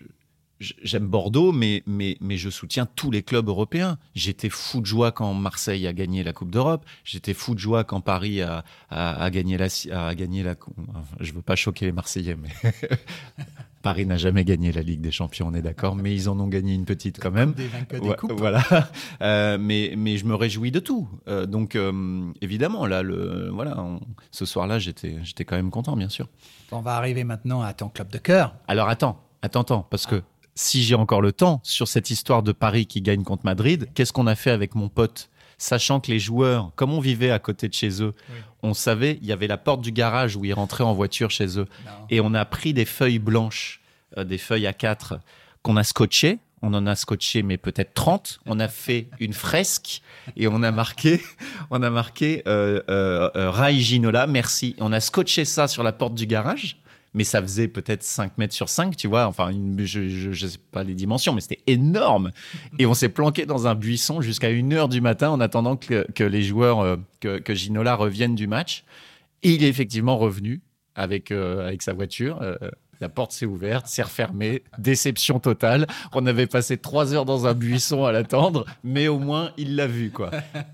[0.60, 3.98] j'aime Bordeaux, mais, mais, mais je soutiens tous les clubs européens.
[4.16, 6.86] J'étais fou de joie quand Marseille a gagné la Coupe d'Europe.
[7.04, 10.56] J'étais fou de joie quand Paris a, a, a gagné la, a gagné la.
[10.56, 10.76] Coupe-
[11.20, 12.50] je veux pas choquer les Marseillais, mais
[13.82, 16.48] Paris n'a jamais gagné la Ligue des Champions, on est d'accord, mais ils en ont
[16.48, 17.52] gagné une petite quand même.
[17.52, 18.32] Des vainqueurs des coupes.
[18.32, 18.63] Voilà.
[19.22, 21.08] Euh, mais, mais je me réjouis de tout.
[21.28, 24.00] Euh, donc, euh, évidemment, là, le, voilà, on-
[24.32, 26.28] ce soir-là, j'étais, j'étais quand même content, bien sûr.
[26.72, 28.56] On va arriver maintenant à ton club de cœur.
[28.68, 30.22] Alors, attends, attends, attends, parce que
[30.56, 34.13] si j'ai encore le temps sur cette histoire de Paris qui gagne contre Madrid, qu'est-ce
[34.13, 35.30] qu'on a fait avec mon pote?
[35.58, 38.36] Sachant que les joueurs, comme on vivait à côté de chez eux, Oui.
[38.63, 41.58] on savait, il y avait la porte du garage où ils rentraient en voiture chez
[41.60, 41.68] eux.
[41.86, 41.92] Non.
[42.10, 43.82] Et on a pris des feuilles blanches,
[44.18, 45.20] euh, des feuilles A4
[45.62, 46.39] qu'on a scotchées.
[46.66, 48.39] On en a scotché, mais peut-être 30.
[48.46, 50.02] On a fait une fresque
[50.38, 51.22] et on a marqué,
[51.72, 54.76] on a marqué euh, euh, euh, Rai Ginola, merci.
[54.80, 56.78] On a scotché ça sur la porte du garage,
[57.13, 59.28] mais ça faisait peut-être 5 mètres sur 5, tu vois.
[59.28, 62.32] Enfin, je, je sais pas les dimensions, mais c'était énorme.
[62.80, 66.23] Et on s'est planqué dans un buisson jusqu'à 1 heure du matin en attendant que,
[66.23, 68.84] les joueurs, euh, que, Ginola revienne du match.
[69.43, 70.62] Et il est effectivement revenu
[70.95, 72.41] avec, euh, avec sa voiture.
[72.41, 72.56] euh,
[73.02, 74.63] la porte s'est ouverte, s'est refermée.
[74.78, 75.88] Déception totale.
[76.13, 79.88] On avait passé trois heures dans un buisson à l'attendre, mais au moins il l'a
[79.88, 80.32] vu, quoi.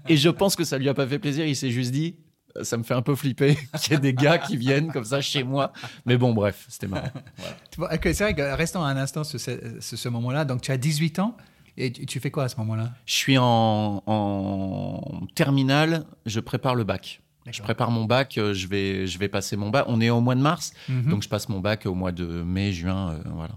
[0.08, 1.47] Et je pense que ça lui a pas fait plaisir.
[1.47, 2.15] Il s'est juste dit,
[2.62, 5.22] ça me fait un peu flipper qu'il y ait des gars qui viennent comme ça
[5.22, 5.72] chez moi.
[6.06, 7.10] Mais bon, bref, c'était marrant.
[7.72, 7.80] C'est
[8.24, 10.46] vrai que restons un instant sur ce, ce moment-là.
[10.46, 11.36] Donc, tu as 18 ans
[11.78, 12.92] et tu, fais quoi à ce moment-là?
[13.06, 16.06] Je suis en, en terminale.
[16.26, 17.22] Je prépare le bac.
[17.52, 19.86] Je prépare mon bac, euh, je vais, je vais passer mon bac.
[19.88, 21.10] On est au mois de mars, Mhm.
[21.10, 23.56] donc je passe mon bac au mois de mai, juin, euh, voilà.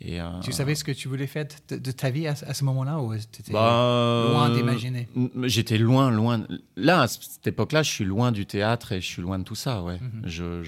[0.00, 2.52] Et, euh, Tu savais ce que tu voulais faire de, de ta vie à, à
[2.54, 6.46] ce moment-là ou tu étais bah, loin euh, d'imaginer n- J'étais loin, loin.
[6.76, 9.54] Là, à cette époque-là, je suis loin du théâtre et je suis loin de tout
[9.54, 9.98] ça, ouais.
[10.00, 10.22] Mhm.
[10.24, 10.62] Je-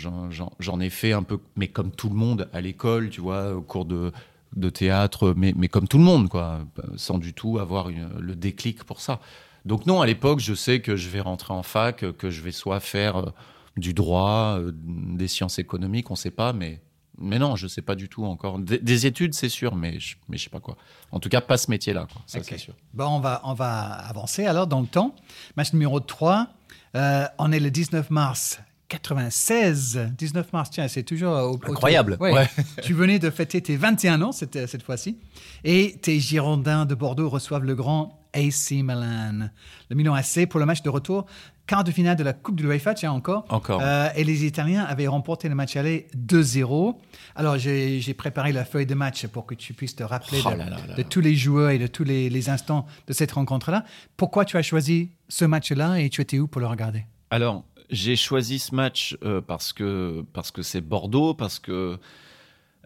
[0.60, 3.62] j'en- ai fait un peu, mais comme tout le monde, à l'école, tu vois, au
[3.62, 4.12] cours de,
[4.54, 6.60] de théâtre, mais, mais comme tout le monde, quoi,
[6.96, 9.20] sans du tout avoir une- le déclic pour ça.
[9.64, 12.52] Donc non, à l'époque, je sais que je vais rentrer en fac, que je vais
[12.52, 13.30] soit faire euh,
[13.76, 16.80] du droit, euh, des sciences économiques, on sait pas, mais
[17.18, 18.58] mais non, je sais pas du tout encore.
[18.58, 20.76] Des, des études, c'est sûr, mais je, mais je sais pas quoi.
[21.12, 22.06] En tout cas, pas ce métier-là.
[22.26, 22.74] Ça, c'est sûr.
[22.94, 25.14] Bon, on va, on va avancer alors dans le temps.
[25.56, 26.48] Match numéro 3.
[26.94, 30.10] Euh, on est le 19 mars 96.
[30.16, 32.32] 19 mars, tiens, c'est toujours au- autour- Incroyable, Ouais.
[32.32, 32.48] ouais.
[32.82, 35.18] tu venais de fêter tes 21 ans cette, cette fois-ci.
[35.64, 39.48] Et tes Girondins de Bordeaux reçoivent le grand AC Milan.
[39.90, 41.26] Le Milan AC pour le match de retour.
[41.66, 43.44] Quart de finale de la Coupe de l'UEFA, tiens encore.
[43.48, 43.80] Encore.
[43.82, 46.94] Euh, et les Italiens avaient remporté le match aller 2-0.
[47.34, 50.56] Alors, j'ai préparé la feuille de match pour que tu puisses te rappeler Oh de,
[50.58, 51.08] là là là de là.
[51.08, 53.84] tous les joueurs et de tous les, les instants de cette rencontre-là.
[54.16, 57.04] Pourquoi tu as choisi ce match-là et tu étais où pour le regarder?
[57.30, 61.98] Alors, j'ai choisi ce match euh, parce que parce que c'est Bordeaux, parce que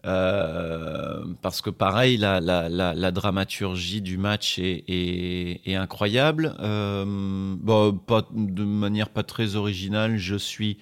[0.05, 6.55] euh, parce que pareil, la, la, la, la dramaturgie du match est, est, est incroyable.
[6.59, 10.77] Euh, bon, pas, de manière pas très originale, je suis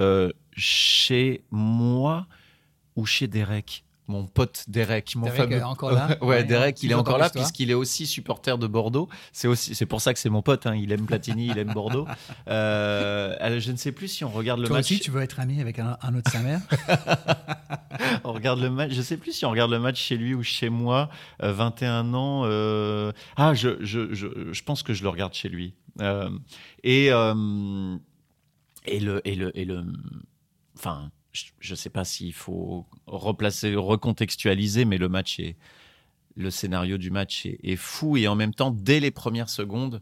[0.00, 2.26] euh, chez moi
[2.96, 3.84] ou chez Derek?
[4.12, 5.56] Mon pote Derek, mon Derek fameux.
[5.56, 8.66] est encore là ouais, Ouais, Derek, il est encore là puisqu'il est aussi supporter de
[8.66, 9.08] Bordeaux.
[9.32, 10.66] C'est aussi, c'est pour ça que c'est mon pote.
[10.66, 10.74] hein.
[10.76, 12.06] Il aime Platini, il aime Bordeaux.
[12.48, 14.86] Euh, alors, je ne sais plus si on regarde le Toi match.
[14.92, 16.60] aussi, tu veux être ami avec un, un autre sa mère
[18.24, 18.92] On regarde le match.
[18.92, 21.08] Je sais plus si on regarde le match chez lui ou chez moi.
[21.42, 22.42] Euh, 21 ans.
[22.44, 25.74] euh, Ah, je, je, je, je pense que je le regarde chez lui.
[26.00, 26.28] Euh,
[26.82, 27.96] et euh,
[28.86, 29.84] et le et le et le.
[30.76, 35.56] Enfin, je, je sais pas s'il faut replacer, recontextualiser, mais le match est
[36.34, 40.00] le scénario du match est, est fou et en même temps, dès les premières secondes,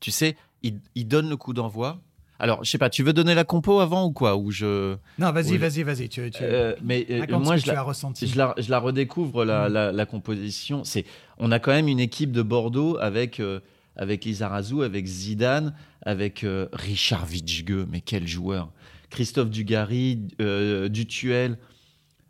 [0.00, 2.00] tu sais, il, il donne le coup d'envoi.
[2.38, 4.36] Alors, je sais pas, tu veux donner la compo avant ou quoi?
[4.36, 6.08] Ou je Non, vas-y, vas-y, vas-y.
[6.08, 6.38] Tu, tu...
[6.42, 8.26] euh, mais euh, moi, je tu la, as ressenti.
[8.26, 9.72] je la, je la redécouvre, la, Mm.
[9.72, 10.82] la, la composition.
[10.82, 11.04] C'est,
[11.38, 13.60] on a quand même une équipe de Bordeaux avec, euh,
[13.96, 18.72] avec Lizarazu, avec Zidane, avec euh, Richard Vitzge, mais quel joueur
[19.12, 21.58] Christophe Dugarry, euh, Dutuel,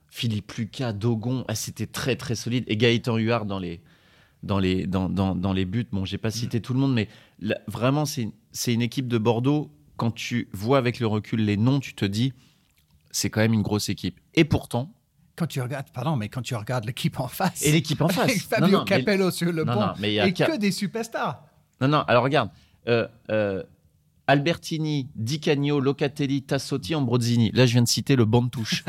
[0.09, 1.45] Philippe Lucas, Dogon.
[1.47, 2.65] Ah, c'était très, très solide.
[2.67, 3.81] Et Gaëtan Huard dans les,
[4.43, 5.87] dans les, dans, dans, dans les buts.
[5.93, 7.07] Bon, j'ai pas cité tout le monde, mais
[7.41, 9.71] là, vraiment, c'est, c'est une équipe de Bordeaux.
[9.97, 12.33] Quand tu vois avec le recul les noms, tu te dis,
[13.13, 14.19] c'est quand même une grosse équipe.
[14.35, 14.93] Et pourtant,
[15.37, 17.63] Quand tu regardes, pardon, mais quand tu regardes l'équipe en face.
[17.65, 18.25] et l'équipe en face.
[18.25, 20.73] Avec Fabio Non, non, mais- Capello sur le non, mais y a et que des
[20.73, 21.45] superstars.
[21.81, 22.51] Non, non, alors regarde.
[22.89, 23.63] euh, euh,
[24.27, 27.51] Albertini, Di Canio, Locatelli, Tassotti, Ambrosini.
[27.53, 28.85] Là, je viens de citer le banc de touche.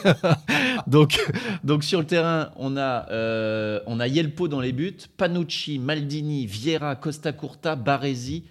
[0.86, 1.18] donc,
[1.64, 6.46] donc sur le terrain, on a, euh, on a Yelpo dans les buts, Panucci, Maldini,
[6.46, 8.44] Vieira, Costa Curta, Baresi,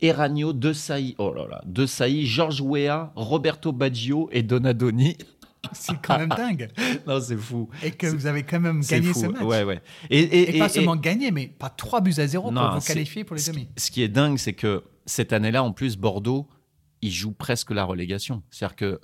[0.00, 5.16] Eragno, De Sailly, oh là là, De Sailly, Georges Weah, Roberto Baggio et Donadoni.
[5.72, 6.70] C'est quand même dingue.
[7.06, 7.68] non, c'est fou.
[7.82, 9.42] Et que vous avez quand même gagné ce match.
[9.42, 9.82] Ouais, ouais.
[10.08, 13.42] Et, pas seulement gagné, mais pas 3 buts à 0 pour vous qualifier pour les
[13.42, 13.68] demi.
[13.76, 16.46] Ce qui est dingue, c'est que cette année-là, en plus, Bordeaux,
[17.02, 18.42] ils jouent presque la relégation.
[18.50, 19.00] C'est-à-dire que,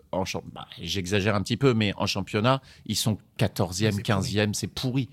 [0.53, 5.09] bah, j'exagère un petit peu, mais en championnat, ils sont 14e, 15e, c'est pourri.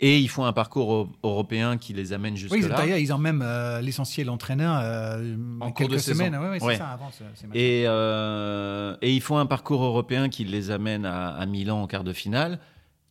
[0.00, 2.60] Et ils font un parcours européen qui les amène jusque-là.
[2.60, 6.38] Oui, d'ailleurs, ils ont même euh, l'essentiel entraîneur euh, en quelques semaines.
[6.38, 7.10] Oui, c'est ça, avant
[7.54, 12.04] et, euh, et ils font un parcours européen qui les amène à, Milan en quart
[12.04, 12.60] de finale.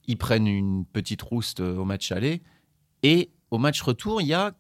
[0.08, 2.44] Ils prennent une petite rouste au match aller.
[3.02, 4.54] Et au match retour, il y a,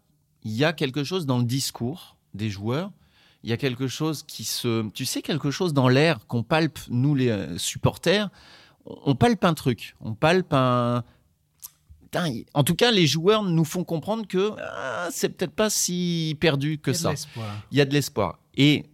[0.43, 2.91] y a quelque chose dans le discours des joueurs
[3.45, 6.79] il y a quelque chose qui se, tu sais, quelque chose dans l'air qu'on palpe
[6.89, 8.31] nous les euh, supporters?
[8.87, 11.03] On palpe un truc, on palpe un.
[12.53, 16.79] En tout cas, les joueurs nous font comprendre que ah, c'est peut-être pas si perdu
[16.79, 17.13] que ça.
[17.71, 18.39] Il y a de l'espoir.
[18.55, 18.85] Et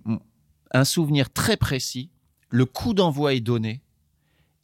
[0.71, 2.09] un souvenir très précis,
[2.49, 3.81] le coup d'envoi est donné,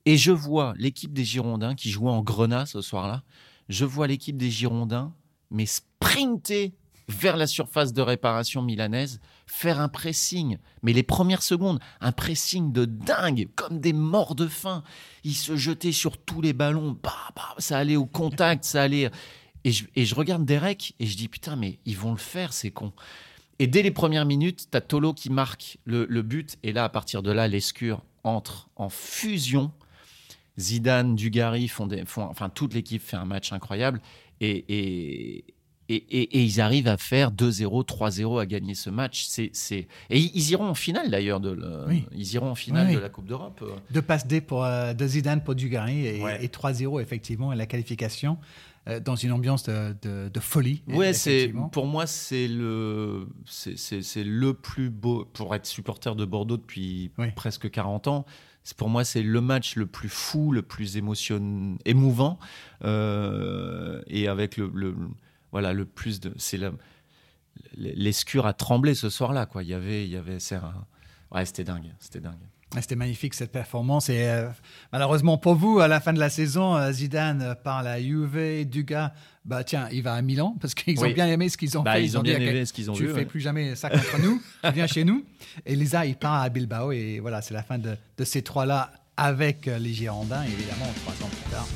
[0.06, 3.24] et je vois l'équipe des Girondins qui jouait en Grenat ce soir-là.
[3.70, 5.14] Je vois l'équipe des Girondins,
[5.50, 6.74] mais sprinter
[7.08, 10.58] vers la surface de réparation milanaise, faire un pressing.
[10.84, 14.84] Mais les premières secondes, un pressing de dingue, comme des morts de faim.
[15.24, 16.98] Ils se jetaient sur tous les ballons.
[17.02, 19.10] Bah, bah, ça allait au contact, ça allait.
[19.64, 22.94] Et je, regarde Derek et je dis putain, mais ils vont le faire, c'est con.
[23.60, 26.58] Et dès les premières minutes, tu as Tolo qui marque le, but.
[26.64, 29.72] Et là, à partir de là, l'escure entre en fusion.
[30.60, 34.02] Zidane, Dugarry font, enfin toute l'équipe fait un match incroyable.
[34.40, 35.44] et,
[35.90, 39.26] ils arrivent à faire 2-0, 3-0 à gagner ce match.
[39.28, 41.40] C'est, Et ils iront en finale d'ailleurs.
[41.40, 41.58] De
[42.14, 43.64] Ils iront en finale de la Coupe d'Europe.
[43.92, 48.38] Deux passes D pour, euh, de Zidane pour Dugarry et, 3-0 effectivement à la qualification
[48.88, 50.82] euh, dans une ambiance de, de, folie.
[50.88, 56.58] Ouais, c'est, pour moi, c'est le, c'est, le plus beau, pour être supporter de Bordeaux
[56.58, 58.26] depuis presque 40 ans,
[58.76, 61.78] pour moi, c'est le match le plus fou, le plus émotion...
[61.86, 62.40] émouvant,
[62.84, 64.96] euh, et avec le,
[65.52, 66.34] voilà, le plus de.
[66.38, 66.60] C'est
[67.76, 69.64] l'escure a tremblé ce soir-là, quoi.
[69.64, 70.38] Il y avait, il y avait,
[71.32, 72.36] ouais, c'était dingue, c'était dingue.
[72.82, 74.50] C'était magnifique cette performance et euh,
[74.92, 79.14] malheureusement pour vous, à la fin de la saison, euh, Zidane parle à Juve, Dugas,
[79.46, 81.94] bah tiens, il va à Milan parce qu'ils ont bien aimé ce qu'ils ont bah,
[81.94, 82.04] fait.
[82.04, 83.06] Ils, ont, bien aimé ce qu'ils ont vu.
[83.06, 85.26] Tu ne fais plus jamais ça contre nous, tu viens chez nous.
[85.66, 88.92] Et Lisa, il part à Bilbao et voilà, c'est la fin de, de ces trois-là
[89.16, 91.68] avec euh, les Girondins, évidemment, trois ans plus tard.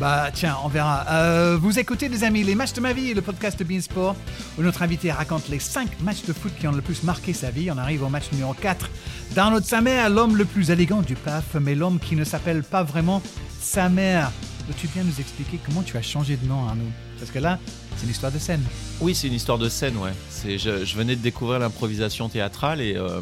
[0.00, 1.04] Bah tiens, on verra.
[1.10, 4.80] Euh, vous écoutez les amis, les matchs de ma vie, le podcast de où notre
[4.80, 7.70] invité raconte les 5 matchs de foot qui ont le plus marqué sa vie.
[7.70, 8.88] On arrive au match numéro 4.
[9.34, 12.62] Dans notre sa mère, l'homme le plus élégant du PAF, mais l'homme qui ne s'appelle
[12.62, 13.20] pas vraiment
[13.60, 14.32] sa mère.
[14.66, 16.90] Peux-tu bien nous expliquer comment tu as changé de nom, Arnaud?
[17.18, 17.58] Parce que là,
[17.98, 18.62] c'est une histoire de scène.
[19.02, 20.12] Oui, c'est une histoire de scène, ouais.
[20.46, 23.20] Je, venais de découvrir l'improvisation théâtrale euh,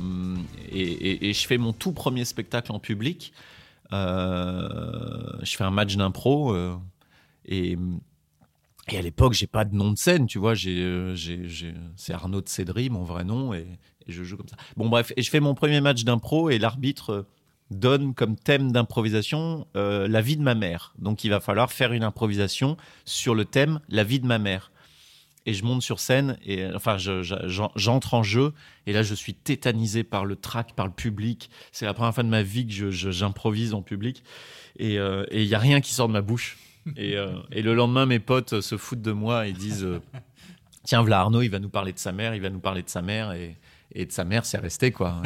[0.70, 3.32] et, et, je fais mon tout premier spectacle en public.
[3.92, 6.76] Euh, je fais un match d'impro euh,
[7.46, 7.76] et,
[8.88, 10.54] à l'époque, j'ai pas de nom de scène, tu vois.
[10.66, 11.16] Euh,
[11.96, 13.66] c'est Arnaud de Cédry, mon vrai nom, et,
[14.06, 14.56] je joue comme ça.
[14.76, 17.26] Bon, bref, et je fais mon premier match d'impro et l'arbitre
[17.70, 20.94] donne comme thème d'improvisation la vie de ma mère.
[20.98, 24.70] Donc, il va falloir faire une improvisation sur le thème la vie de ma mère
[25.48, 28.52] et je monte sur scène et enfin j'entre en jeu
[28.86, 31.48] et là je suis tétanisé par le trac, par le public.
[31.72, 34.22] C'est la première fois de ma vie que j'improvise en public
[34.78, 36.58] et euh, il n'y a rien qui sort de ma bouche.
[36.96, 40.00] Et, euh, et, le lendemain, mes potes se foutent de moi et disent euh,
[40.84, 42.90] Tiens, voilà Arnaud, il va nous parler de sa mère, il va nous parler de
[42.90, 43.32] sa mère.
[43.32, 43.56] Et,
[43.94, 45.22] et de sa mère, c'est resté quoi.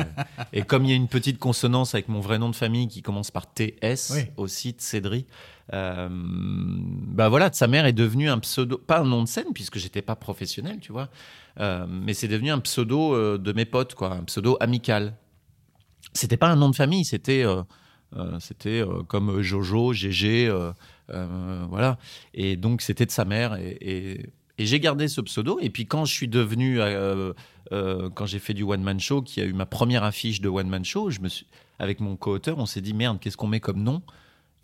[0.53, 3.03] et comme il y a une petite consonance avec mon vrai nom de famille qui
[3.03, 5.27] commence par TS aussi, de Cédric,
[5.73, 9.79] euh, bah voilà, sa mère est devenue un pseudo, pas un nom de scène puisque
[9.79, 11.09] j'étais pas professionnel, tu vois,
[11.61, 15.17] euh, mais c'est devenu un pseudo euh, de mes potes, quoi, un pseudo amical.
[16.13, 17.45] C'était pas un nom de famille, c'était
[18.41, 20.53] c'était comme Jojo, GG,
[21.09, 21.97] voilà.
[22.35, 24.27] Et donc c'était de sa mère et,
[24.59, 25.59] et j'ai gardé ce pseudo.
[25.61, 26.81] Et puis quand je suis devenu,
[27.71, 30.69] quand j'ai fait du one man show, qui a eu ma première affiche de one
[30.69, 31.47] man show, je me suis,
[31.79, 34.03] avec mon co-auteur, on s'est dit merde, qu'est-ce qu'on met comme nom?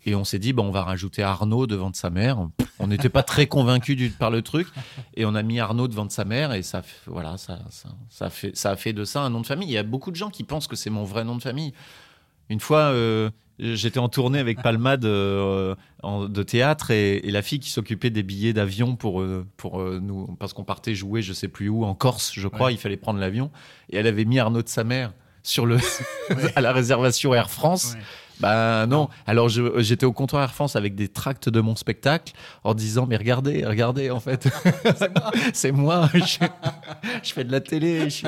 [0.05, 2.47] Et on s'est dit, bah, on va rajouter Arnaud devant de sa mère.
[2.79, 4.67] On n'était pas très convaincus par le truc.
[5.15, 6.53] Et on a mis Arnaud devant de sa mère.
[6.53, 7.59] Et ça, voilà, ça,
[8.09, 9.67] ça, fait, ça a fait de ça un nom de famille.
[9.67, 11.73] Il y a beaucoup de gens qui pensent que c'est mon vrai nom de famille.
[12.49, 13.29] Une fois, euh,
[13.61, 18.23] J'étais en tournée avec Palmade euh, de théâtre et, et la fille qui s'occupait des
[18.23, 21.93] billets d'avion pour, euh, pour nous, parce qu'on partait jouer, je sais plus où, en
[21.93, 22.73] Corse, je crois, Ouais.
[22.73, 23.51] il fallait prendre l'avion.
[23.89, 25.11] Et elle avait mis Arnaud de sa mère
[25.43, 26.37] sur le, Ouais.
[26.55, 27.95] à la réservation Air France.
[27.95, 28.01] Ouais.
[28.39, 29.09] Bah non.
[29.27, 33.05] Alors je- j'étais au comptoir Air France avec des tracts de mon spectacle en disant
[33.07, 34.47] mais regardez, regardez en fait,
[35.53, 36.09] c'est moi.
[36.13, 36.45] je,
[37.23, 38.05] je fais de la télé.
[38.05, 38.27] Je suis,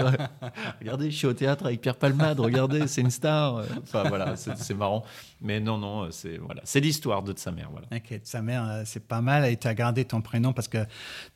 [0.81, 2.39] regardez, je suis au théâtre avec Pierre Palmade.
[2.39, 3.61] Regardez, c'est une star.
[3.83, 5.03] Enfin voilà, c'est marrant.
[5.43, 7.69] Mais non non, c'est voilà, c'est l'histoire de sa mère.
[7.71, 7.87] Voilà.
[7.91, 9.45] Ok, sa mère, euh, c'est pas mal.
[9.45, 10.89] Et tu as gardé ton prénom parce que tu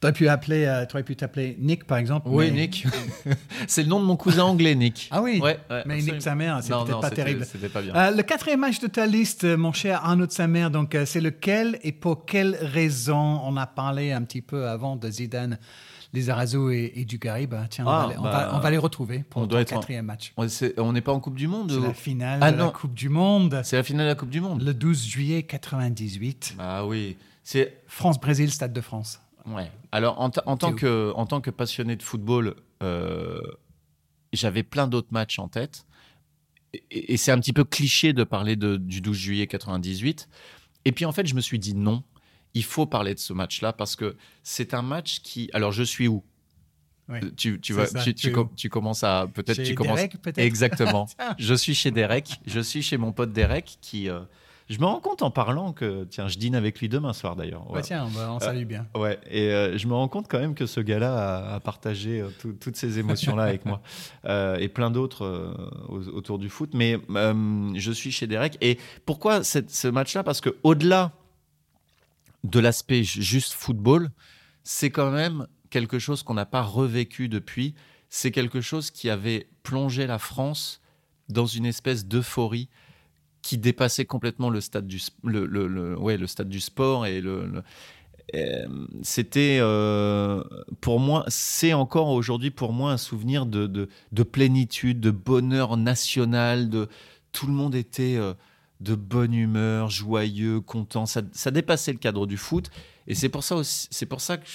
[0.03, 2.27] aurais pu appeler, euh, t'aurais pu t'appeler Nick, par exemple.
[2.29, 2.85] Oui, mais- Nick.
[3.67, 5.09] c'est le nom de mon cousin anglais, Nick.
[5.11, 5.39] Ah oui?
[5.41, 6.13] Ouais, ouais, mais absolument.
[6.13, 7.45] Nick, sa mère, c'est peut-être pas terrible.
[7.45, 7.95] C'était pas bien.
[7.95, 10.93] Euh, le quatrième match de ta liste, euh, mon cher Arnaud de sa mère, donc
[10.93, 13.41] euh, c'est lequel et pour quelle raison?
[13.43, 15.57] On a parlé un petit peu avant de Zidane,
[16.15, 17.45] les Arazo et, et du Dugarry.
[17.47, 19.45] Bah, tiens, on, Ah, va, les- on, bah, va, on va les retrouver pour on
[19.47, 20.33] doit être en- quatrième match.
[20.77, 22.65] On n'est pas en Coupe du Monde C'est ou- la finale Ah de non.
[22.65, 24.61] la Coupe du Monde, C'est la finale de la Coupe du Monde.
[24.63, 26.55] le 12 juillet 98.
[26.59, 27.17] Ah oui.
[27.43, 29.19] C'est France-Brésil, Stade de France.
[29.45, 29.69] Ouais.
[29.91, 33.39] Alors, en, ta- en tant que, en tant que passionné de football, euh,
[34.33, 35.85] j'avais plein d'autres matchs en tête.
[36.73, 40.27] Et, et c'est un petit peu cliché de parler de- du 12 juillet 98.
[40.85, 42.03] Et puis, en fait, je me suis dit non,
[42.55, 45.49] il faut parler de ce match-là parce que c'est un match qui.
[45.53, 46.23] Alors, je suis où?
[47.07, 47.19] Oui.
[47.37, 48.55] tu, tu, C'est vas, ça, tu, tu tu es com- où?
[48.55, 49.27] tu commences à.
[49.31, 49.97] Peut-être tu commences.
[49.97, 50.39] Derek, peut-être?
[50.39, 51.07] Exactement.
[51.37, 52.39] Je suis chez Derek.
[52.47, 54.09] Je suis chez mon pote Derek qui.
[54.09, 54.21] euh,
[54.67, 56.05] je me rends compte en parlant que.
[56.05, 57.59] Tiens, je dîne avec lui demain soir d'ailleurs.
[57.61, 57.83] Bah, Voilà.
[57.83, 58.87] tiens, on, va- on salue bien.
[58.95, 61.13] Ouais, et euh, je me rends compte quand même que ce gars-là
[61.51, 63.81] a, a partagé euh, tout- toutes ces émotions-là avec moi
[64.25, 65.53] Euh, et plein d'autres euh,
[65.89, 66.71] au- autour du foot.
[66.73, 68.57] Mais euh, je suis chez Derek.
[68.61, 70.23] Et pourquoi cette- ce match-là?
[70.23, 71.11] Parce que au-delà
[72.45, 74.09] de l'aspect ju- juste football,
[74.63, 77.75] c'est quand même quelque chose qu'on n'a pas revécu depuis.
[78.09, 80.81] C'est quelque chose qui avait plongé la France
[81.27, 82.69] dans une espèce d'euphorie
[83.41, 87.21] qui dépassait complètement le stade du, ouais, le stade du sport et
[88.33, 88.67] euh,
[89.03, 90.43] c'était euh,
[90.81, 95.77] pour moi, c'est encore aujourd'hui pour moi un souvenir de, de, de plénitude, de bonheur
[95.77, 96.87] national, de
[97.31, 98.33] tout le monde était euh,
[98.81, 101.05] de bonne humeur, joyeux, content.
[101.05, 102.69] Ça, dépassait le cadre du foot
[103.07, 104.45] et c'est pour ça aussi, c'est pour ça que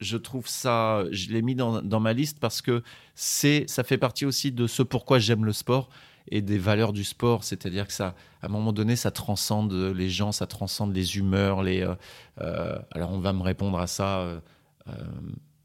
[0.00, 2.82] je, trouve ça, je l'ai mis dans, dans ma liste parce que
[3.14, 5.88] ça fait partie aussi de ce pourquoi j'aime le sport
[6.30, 10.08] et des valeurs du sport, c'est-à-dire que ça, à un moment donné, ça transcende les
[10.08, 11.82] gens, ça transcende les humeurs, les.
[11.82, 11.94] euh,
[12.40, 14.20] euh, alors on va me répondre à ça.
[14.20, 14.40] euh,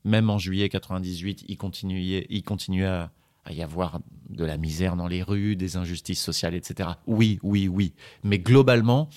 [0.06, 3.12] même en juillet 98, il continuait, il continuait à,
[3.46, 4.00] à y avoir
[4.30, 6.90] de la misère dans les rues, des injustices sociales, etc.
[7.08, 7.94] Oui, oui, oui.
[8.24, 9.10] Mais globalement,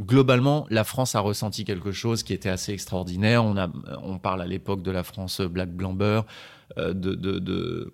[0.00, 3.44] globalement, la France a ressenti quelque chose qui était assez extraordinaire.
[3.44, 3.70] On, a,
[4.02, 6.24] on parle à l'époque de la France black blanc beurre,
[6.78, 7.92] euh, de, de, de-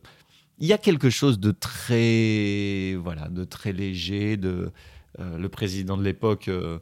[0.58, 4.36] il y a quelque chose de très, voilà, de très léger.
[4.36, 4.72] De,
[5.18, 6.78] euh, le président de l'époque euh,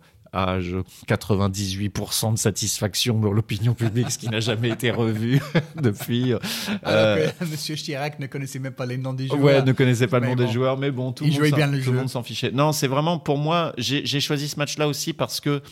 [0.61, 5.41] je- 98% de satisfaction dans l'opinion publique, ce qui n'a jamais été revu
[5.81, 6.33] depuis.
[6.33, 6.39] Euh,
[6.83, 9.41] Alors que Monsieur Chirac ne connaissait même pas les noms des joueurs.
[9.43, 10.47] Ouais, ne connaissait pas le Mais nom bon.
[10.47, 11.93] des joueurs, mais bon, tout, Il le, monde s'en- bien le tout jeu.
[11.93, 12.51] le monde s'en fichait.
[12.51, 15.63] Non, c'est vraiment pour moi, j'ai choisi ce match-là aussi parce que,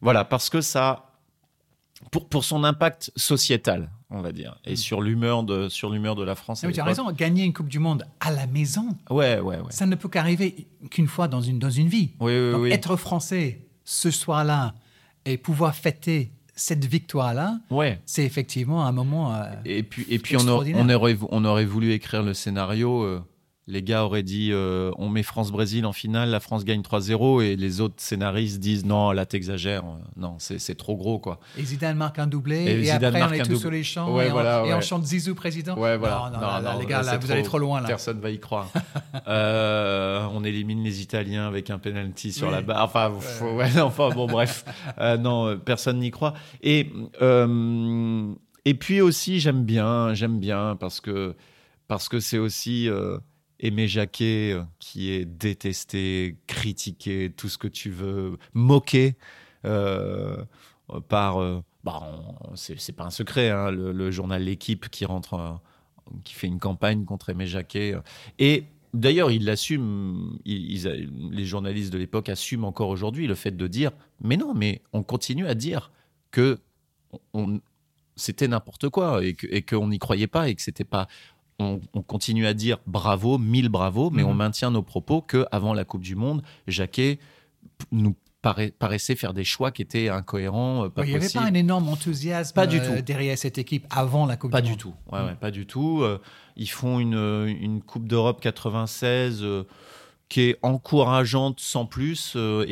[0.00, 1.12] voilà, parce que ça,
[2.10, 6.22] pour, pour son impact sociétal, on va dire, et sur l'humeur de, sur l'humeur de
[6.22, 6.62] la France.
[6.62, 9.56] à mais tu as raison, gagner une Coupe du Monde à la maison, Ouais, ouais,
[9.56, 9.62] ouais.
[9.70, 12.10] ça ne peut qu'arriver qu'une fois dans une, dans une vie.
[12.20, 12.70] Oui, oui, Donc, oui.
[12.72, 14.74] être français ce soir-là
[15.24, 18.00] et pouvoir fêter cette victoire-là, Ouais.
[18.06, 19.34] c'est effectivement un moment.
[19.34, 20.84] euh, Et puis, et puis on, a- Extraordinaire.
[20.84, 23.02] on, aurait, on aurait voulu écrire le scénario.
[23.02, 23.22] euh,
[23.68, 27.56] les gars auraient dit euh, on met France-Brésil en finale, la France gagne 3-0, et
[27.56, 29.82] les autres scénaristes disent non, là t'exagères,
[30.16, 31.40] non, c'est trop gros quoi.
[31.58, 34.14] et Zidane marque un doublé, Et et, Zidane après on est tous sur les champs
[34.14, 34.82] Ouais, et, on, voilà, et on ouais.
[34.82, 35.76] chante Zizou président.
[35.76, 36.30] Ouais, voilà.
[36.32, 37.88] Non, non, là, là, les gars, là, vous allez trop loin là.
[37.88, 38.70] Personne va y croire.
[39.28, 42.52] Euh, on élimine les Italiens avec un penalty sur Oui.
[42.52, 42.84] la barre.
[42.84, 43.10] Enfin,
[43.42, 43.68] ouais,
[44.14, 44.64] bon, bref.
[44.98, 46.34] Euh, non, personne n'y croit.
[46.62, 46.90] Et,
[48.64, 51.34] et puis aussi, j'aime bien, j'aime bien parce que
[51.88, 52.88] parce que c'est aussi
[53.60, 59.16] Aimé Jacquet euh, qui est détesté, critiqué, tout ce que tu veux, moqué
[59.64, 60.44] euh,
[61.08, 61.38] par.
[61.40, 62.02] euh, bah,
[62.54, 65.52] c'est pas un secret, hein, le, journal L'équipe qui rentre, euh,
[66.24, 67.94] qui fait une campagne contre Aimé Jacquet.
[68.38, 69.48] Et d'ailleurs, ils-
[70.44, 74.82] ils- les journalistes de l'époque assument encore aujourd'hui le fait de dire Mais non, mais
[74.92, 75.92] on continue à dire
[76.32, 76.58] que
[78.16, 81.06] c'était n'importe quoi et qu'on n'y croyait pas et que c'était pas.
[81.58, 84.28] On, on continue à dire bravo, mille bravo, mais Mhm.
[84.28, 87.18] on maintient nos propos que avant la Coupe du Monde, Jacquet
[87.92, 91.54] nous paraissait faire des choix qui étaient incohérents, euh, pas il n'y avait pas un
[91.54, 93.02] énorme enthousiasme Pas du euh, tout.
[93.02, 94.78] derrière cette équipe avant la Coupe Pas du du Monde.
[94.78, 94.94] tout.
[95.10, 96.02] Ouais, ouais, pas du tout.
[96.02, 96.20] Euh,
[96.54, 97.14] ils font une,
[97.60, 99.64] une Coupe d'Europe 96 euh,
[100.28, 102.64] qui est encourageante sans plus, euh,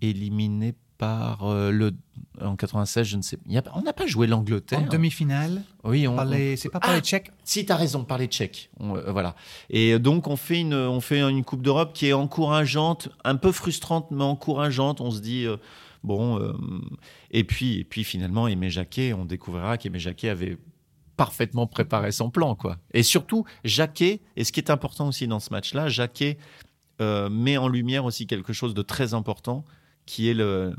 [0.00, 1.92] éliminée par euh, le
[2.40, 3.36] en 96, je ne sais.
[3.36, 3.72] pas.
[3.74, 4.80] on n'a pas joué l'Angleterre.
[4.80, 5.62] En demi-finale.
[5.84, 6.16] Oui, on.
[6.56, 7.32] C'est pas par les ah, Tchèques.
[7.44, 8.70] Si, tu as raison, par les Tchèques.
[8.80, 9.34] Euh, voilà.
[9.70, 13.50] Et donc on fait une, on fait une Coupe d'Europe qui est encourageante, un peu
[13.52, 15.00] frustrante, mais encourageante.
[15.00, 15.46] On se dit.
[15.46, 15.56] Euh,
[16.04, 16.40] bon,
[17.30, 20.58] et puis, et puis finalement, Aimé Jacquet, on découvrira qu'Aimé Jacquet avait
[21.16, 22.76] parfaitement préparé son plan, quoi.
[22.94, 26.38] Et surtout, Jacquet, et ce qui est important aussi dans ce match-là, Jacquet
[27.00, 29.64] met en lumière aussi quelque chose de très important,
[30.08, 30.74] qui est le,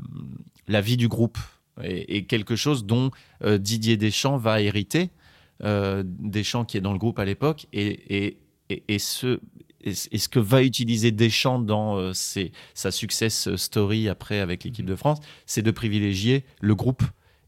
[0.66, 1.38] la vie du groupe.
[1.82, 3.10] Et, quelque chose dont
[3.44, 5.10] euh, Didier Deschamps va hériter.
[5.62, 7.66] Euh, Deschamps qui est dans le groupe à l'époque.
[7.72, 8.36] Et,
[8.68, 9.40] et, ce,
[9.86, 12.12] ce que va utiliser Deschamps dans euh,
[12.74, 17.04] sa success story après avec l'équipe de France, c'est de privilégier le groupe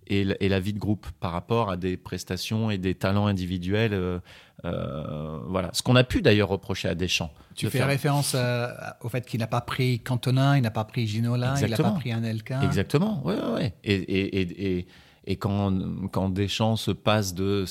[0.06, 3.94] et la, vie de groupe par rapport à des prestations et des talents individuels.
[3.94, 4.18] Euh,
[4.64, 5.70] euh, voilà.
[5.72, 7.32] Ce qu'on a pu d'ailleurs reprocher à Deschamps.
[7.54, 8.68] Tu fais référence euh,
[9.00, 11.90] au fait qu'il n'a pas pris Cantona, il n'a pas pris Ginola, il n'a pas
[11.92, 12.62] pris Anelka.
[12.62, 13.70] Exactement, oui, oui.
[13.84, 14.86] Et, et, et,
[15.26, 15.72] et, quand,
[16.10, 17.64] quand Deschamps se passe de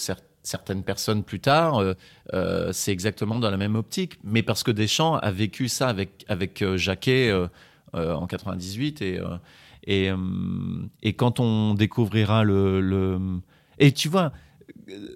[0.43, 1.81] certaines personnes plus tard,
[2.71, 4.19] c'est exactement dans la même optique.
[4.23, 7.33] Mais parce que Deschamps a vécu ça avec, avec Jacquet
[7.93, 9.19] en 98 et
[9.83, 10.17] et, euh,
[11.01, 13.19] et quand on découvrira le, le...
[13.79, 14.31] Et tu vois,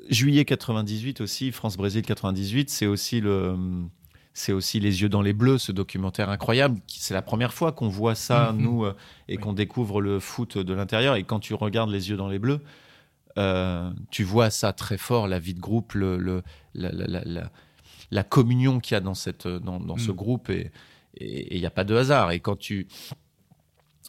[0.09, 3.55] juillet 98 aussi, France-Brésil 98, c'est aussi le
[4.38, 6.82] c'est aussi Les yeux dans les bleus, ce documentaire incroyable.
[6.88, 8.61] C'est la première fois qu'on voit ça, mhm.
[8.61, 8.93] nous, euh,
[9.30, 11.16] et qu'on découvre le foot de l'intérieur.
[11.16, 12.59] Et quand tu regardes Les yeux dans les bleus,
[13.38, 16.43] euh, tu vois ça très fort, la vie de groupe, le, le
[16.74, 17.49] la, la, la,
[18.11, 20.18] la, communion qu'il y a dans, cette, dans, dans ce mhm.
[20.18, 20.49] groupe.
[20.49, 20.70] Et
[21.18, 22.32] il n'y a pas de hasard.
[22.32, 22.88] Et quand tu,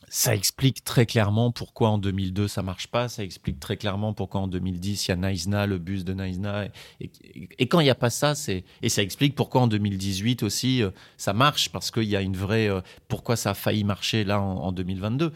[0.09, 3.09] ça explique très clairement pourquoi en 2002 ça marche pas.
[3.09, 6.69] Ça explique très clairement pourquoi en 2010 il y a Naïsna, le bus de Naïsna.
[7.01, 10.83] Et, quand il n'y a pas ça, c'est et ça explique pourquoi en 2018 aussi
[10.83, 14.25] euh, ça marche parce qu'il y a une vraie euh, pourquoi ça a failli marcher
[14.25, 15.33] là en, 2022.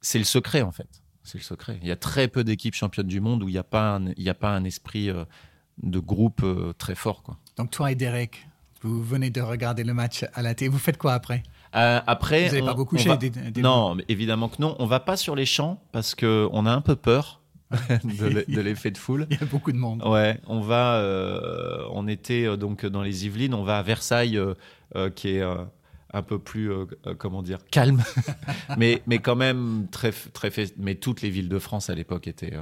[0.00, 0.88] C'est le secret en fait.
[1.22, 1.78] C'est le secret.
[1.80, 4.08] Il y a très peu d'équipes championnes du monde où il n'y a pas un,
[4.08, 5.24] a pas un esprit euh,
[5.82, 6.44] de groupe
[6.76, 7.22] très fort.
[7.56, 8.46] Donc toi et Derek,
[8.82, 10.68] vous venez de regarder le match à la télé.
[10.68, 11.42] Vous faites quoi après?
[11.74, 13.10] Euh, après, vous n'avez pas beaucoup couché
[13.56, 14.76] Non, évidemment que non.
[14.78, 17.40] On va pas sur les champs parce que on a un peu peur.
[18.04, 19.26] de l'effet de foule.
[19.30, 20.02] Il y a beaucoup de monde.
[20.06, 24.38] Ouais, on va, euh, on était euh, donc dans les Yvelines, on va à Versailles,
[25.16, 26.70] qui est un peu plus,
[27.18, 28.04] comment dire, calme,
[28.78, 30.72] mais mais quand même très très fait.
[30.78, 32.52] Mais toutes les villes de France à l'époque étaient,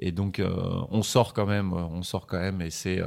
[0.00, 0.42] et donc
[0.90, 3.00] on sort quand même, on sort quand même, et c'est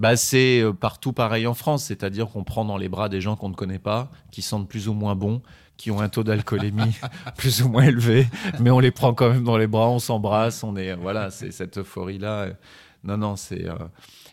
[0.00, 3.36] bah, c'est euh, partout pareil en France, c'est-à-dire qu'on prend dans les bras des gens
[3.36, 5.42] qu'on ne connaît pas, qui sentent plus ou moins bons,
[5.76, 6.96] qui ont un taux d'alcoolémie
[7.36, 8.26] plus ou moins élevé,
[8.60, 11.50] mais on les prend quand même dans les bras, on s'embrasse, on est voilà, c'est
[11.50, 12.48] cette euphorie là.
[13.04, 13.74] Non, non, c'est euh,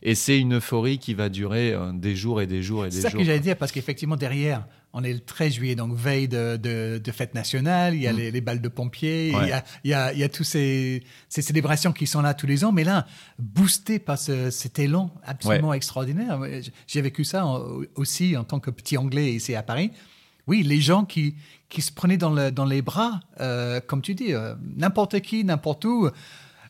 [0.02, 2.96] et c'est une euphorie qui va durer euh, des jours et des jours et des
[2.96, 3.04] jours.
[3.04, 4.66] C'est ça que j'allais dire parce qu'effectivement derrière,
[4.98, 8.18] on est le 13 juillet, donc veille de, de, fête nationale, il y a mm.
[8.18, 11.04] les, balles de pompiers, il, y a, il, y a, il y a tous ces,
[11.30, 13.06] ces, célébrations qui sont là tous les ans, mais là,
[13.38, 16.40] boosté par cet élan absolument extraordinaire.
[16.88, 17.46] J'ai vécu ça
[17.94, 19.92] aussi en tant que petit anglais ici à Paris.
[20.48, 21.36] Oui, les gens qui,
[21.70, 25.44] qui se prenaient dans, le, dans les bras, euh, comme tu dis, euh, n'importe qui,
[25.44, 26.10] n'importe où,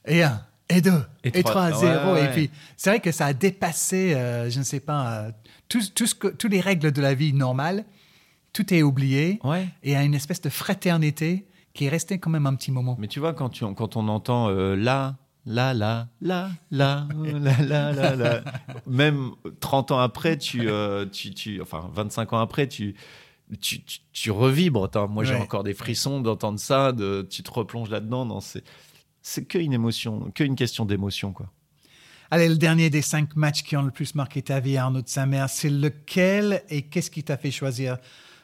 [0.05, 2.17] et un, et deux, et, trois, à zéro.
[2.17, 5.27] Et puis, c'est vrai que ça a dépassé, euh, je ne sais pas,
[5.69, 7.85] tout, tout toutes les règles de la vie normale
[8.57, 11.45] tout est oublié et il y a une espèce de fraternité
[11.75, 12.95] qui est restée quand même un petit moment.
[12.97, 17.61] Mais tu vois, quand, tu, quand on entend euh, là, là, là, là, là, là,
[17.61, 18.41] là, là, là,
[18.87, 19.29] même
[19.59, 22.95] 30 ans après, tu, euh, tu, tu, enfin 25 ans après, tu,
[23.61, 23.81] tu,
[24.11, 24.89] tu, revibres.
[25.07, 28.39] Moi, j'ai encore des frissons d'entendre ça, de, tu te replonges là-dedans.
[28.39, 28.63] c'est,
[29.21, 31.51] c'est qu'une émotion, qu'une question d'émotion, quoi.
[32.31, 35.07] Allez, le dernier des cinq matchs qui ont le plus marqué ta vie, Arnaud de
[35.07, 37.97] Saint-Mère, c'est lequel et qu'est-ce qui t'a fait choisir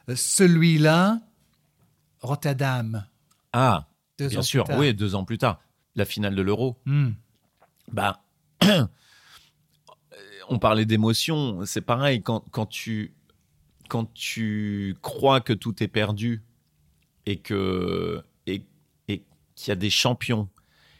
[0.07, 1.21] celui-là,
[2.21, 3.05] Rotterdam.
[3.51, 3.87] Ah,
[4.17, 5.59] bien sûr, oui, deux ans plus tard,
[5.95, 6.77] la finale de l'Euro.
[6.85, 7.11] Hmm.
[7.91, 8.23] Bah,
[10.49, 13.13] on parlait d'émotion, c'est pareil, quand, quand, tu,
[13.89, 16.43] quand tu crois que tout est perdu
[17.25, 18.65] et que et,
[19.07, 19.23] et
[19.55, 20.49] qu'il y a des champions,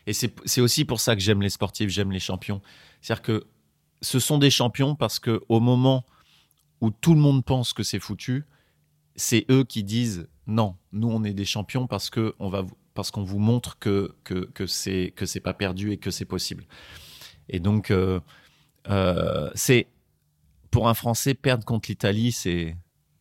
[0.06, 2.62] et c'est aussi pour ça que j'aime les sportifs, j'aime les champions.
[3.02, 3.48] C'est-à-dire que
[4.02, 6.06] ce sont des champions parce que au moment
[6.82, 8.46] où tout le monde pense que c'est foutu,
[9.16, 13.12] c'est eux qui disent non, nous on est des champions parce que on va parce
[13.12, 16.66] qu'on vous montre que que que c'est que c'est pas perdu et que c'est possible.
[17.50, 18.20] Et donc euh,
[18.90, 19.88] euh, c'est
[20.72, 22.76] pour un Français perdre contre l'Italie, c'est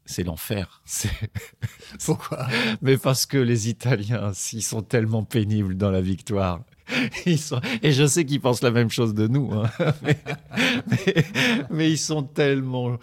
[0.04, 0.82] c'est l'enfer.
[2.04, 2.46] Pourquoi?
[2.80, 6.64] Mais parce que les Italiens, s'ils sont tellement pénibles dans la victoire,
[7.26, 7.38] Ils.
[7.82, 9.50] Et je sais qu'ils pensent la même chose de nous.
[9.52, 9.70] hein.
[11.70, 12.96] Mais, ils sont tellement.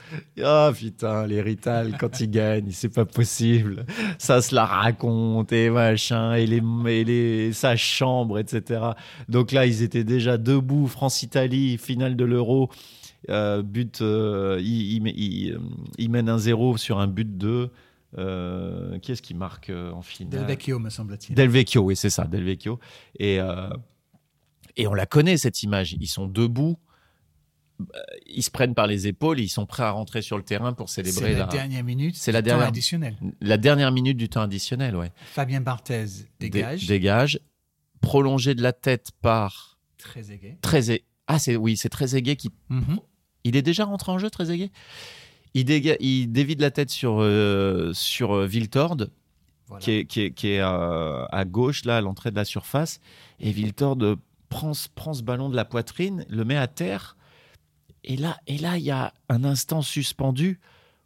[0.43, 3.85] Ah putain, les Rital, quand ils gagnent, c'est pas possible.
[4.17, 8.81] Ça se la raconte et machin, et, les, et les, sa chambre, etc.
[9.27, 12.69] Donc là, ils étaient déjà debout, France-Italie, finale de l'Euro.
[13.29, 15.59] Euh, but, euh, il, il, il- euh,
[15.97, 17.69] il mène un 0 sur un but de.
[18.17, 21.35] Euh, qui est-ce qui marque euh, en finale Del Vecchio, me semble-t-il.
[21.35, 22.79] Del Vecchio, oui, c'est ça, Del Vecchio.
[23.19, 23.69] Et, euh,
[24.77, 25.93] et on la connaît, cette image.
[25.99, 26.79] Ils sont debout,
[27.81, 27.83] euh,
[28.25, 30.73] ils se prennent par les épaules, et ils sont prêts à rentrer sur le terrain
[30.73, 32.15] pour C'est célébrer la la, dernière minute.
[32.15, 33.15] C'est la du temps dernière- additionnel.
[33.41, 34.95] la dernière minute du temps additionnel.
[34.95, 35.11] Ouais.
[35.31, 36.05] Fabien Barthez
[36.39, 36.81] dégage.
[36.81, 37.39] Dé- dégage.
[38.01, 40.57] Prolongé de la tête par Très aigué.
[40.61, 41.03] Trezeguet.
[41.27, 42.49] Ah, c'est, oui, c'est Trezeguet qui.
[42.69, 42.97] Mhm.
[43.43, 44.71] Il est déjà rentré en jeu, Trezeguet?
[45.53, 45.95] Il, déga...
[45.99, 48.97] il dévie de la tête sur, euh, sur euh, Viltord.
[49.67, 49.83] Voilà.
[49.83, 52.99] qui est, qui est, qui est à, à gauche, là, à l'entrée de la surface.
[53.39, 54.15] Et Viltord euh,
[54.49, 57.15] prend, ce- prend ce ballon de la poitrine, le met à terre.
[58.03, 60.59] Et là, et là, il y a un instant suspendu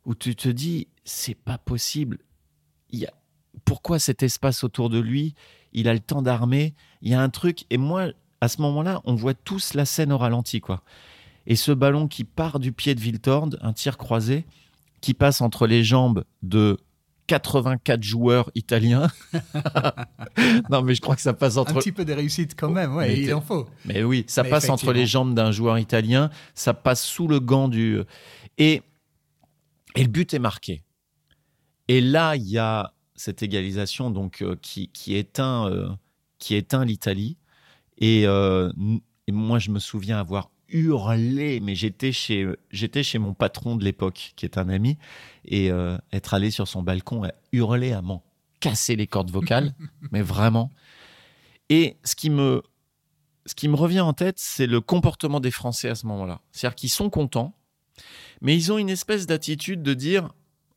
[0.05, 2.19] où tu te dis, c'est pas possible.
[2.89, 3.13] Il y a,
[3.65, 5.35] pourquoi cet espace autour de lui
[5.73, 6.73] Il a le temps d'armer?
[7.01, 7.65] Il y a un truc.
[7.69, 8.07] Et moi,
[8.39, 10.83] à ce moment-là, on voit tous la scène au ralenti, quoi.
[11.47, 14.45] Et ce ballon qui part du pied de Viltord, un tir croisé,
[15.01, 16.77] qui passe entre les jambes de
[17.27, 19.09] 84 joueurs italiens.
[20.69, 21.79] non, mais je crois que ça passe Un entre.
[21.79, 23.67] petit peu de réussite quand même, ouais, Mais il en faut.
[23.85, 27.39] Mais oui, ça Mais passe entre les jambes d'un joueur italien, ça passe sous le
[27.39, 27.99] gant du.
[28.57, 28.81] Et,
[29.95, 30.83] et le but est marqué.
[31.87, 35.89] Et là, il y a cette égalisation donc, euh, qui, qui éteint, euh,
[36.39, 37.37] qui éteint l'Italie.
[37.97, 38.71] Et, euh,
[39.27, 43.85] et moi, je me souviens avoir hurlé, mais j'étais chez, j'étais chez mon patron de
[43.85, 44.97] l'époque, qui est un ami,
[45.45, 48.23] et euh, être allé sur son balcon et hurler à m'en
[48.59, 49.73] casser les cordes vocales,
[50.11, 50.71] mais vraiment.
[51.69, 52.61] Et ce qui me,
[53.45, 56.41] ce qui me revient en tête, c'est le comportement des Français à ce moment-là.
[56.51, 57.55] C'est-à-dire qu'ils sont contents,
[58.41, 60.29] mais ils ont une espèce d'attitude de dire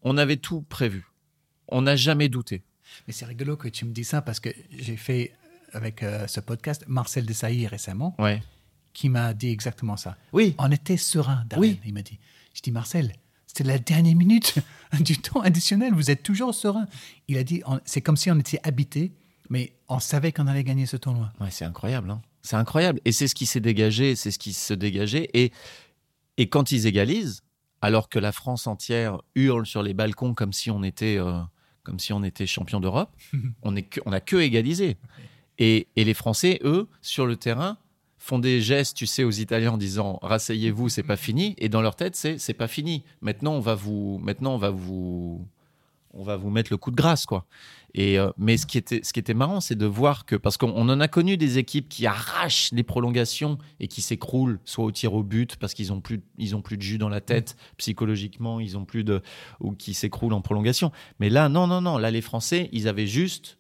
[0.03, 1.07] on avait tout prévu.
[1.68, 2.62] On n'a jamais douté.
[3.07, 5.32] Mais c'est rigolo que tu me dis ça parce que j'ai fait
[5.72, 8.42] avec euh, ce podcast Marcel Desailly récemment Ouais.
[8.97, 10.16] Qui m'a dit exactement ça.
[10.32, 10.55] Oui.
[10.59, 11.78] On était serein, Darren, Oui.
[11.84, 12.18] il m'a dit.
[12.55, 13.12] Je dis Marcel,
[13.47, 14.55] c'était la dernière minute
[15.01, 16.86] du temps additionnel, vous êtes toujours serein.
[17.28, 19.12] Il a dit c'est comme si on était habité,
[19.51, 21.30] mais on savait qu'on allait gagner ce tournoi.
[21.40, 22.11] Ouais, c'est incroyable.
[22.11, 22.22] hein.
[22.42, 23.01] C'est incroyable.
[23.05, 25.28] Et c'est ce qui s'est dégagé, c'est ce qui se dégageait.
[25.34, 25.53] Et,
[26.38, 27.42] et quand ils égalisent,
[27.82, 31.40] alors que la France entière hurle sur les balcons comme si on était, euh,
[31.82, 33.14] comme si on était champion d'Europe,
[33.62, 34.97] on, est que- on a que égalisé.
[35.59, 37.76] Et, et les Français, eux, sur le terrain,
[38.26, 41.54] font des gestes, tu sais, aux Italiens en disant rasseyez-vous, c'est pas fini.
[41.58, 43.04] Et dans leur tête, c'est c'est pas fini.
[43.20, 45.46] Maintenant, on va vous, maintenant, on va vous,
[46.12, 47.46] on va vous mettre le coup de grâce, quoi.
[47.94, 50.56] Et euh, mais ce qui était, ce qui était marrant, c'est de voir que parce
[50.56, 54.84] qu'on on en a connu des équipes qui arrachent les prolongations et qui s'écroulent, soit
[54.84, 57.20] au tir au but parce qu'ils ont plus, ils ont plus de jus dans la
[57.20, 59.22] tête psychologiquement, ils ont plus de
[59.60, 60.90] ou qui s'écroulent en prolongation.
[61.20, 61.96] Mais là, non, non, non.
[61.96, 63.58] Là, les Français, ils avaient juste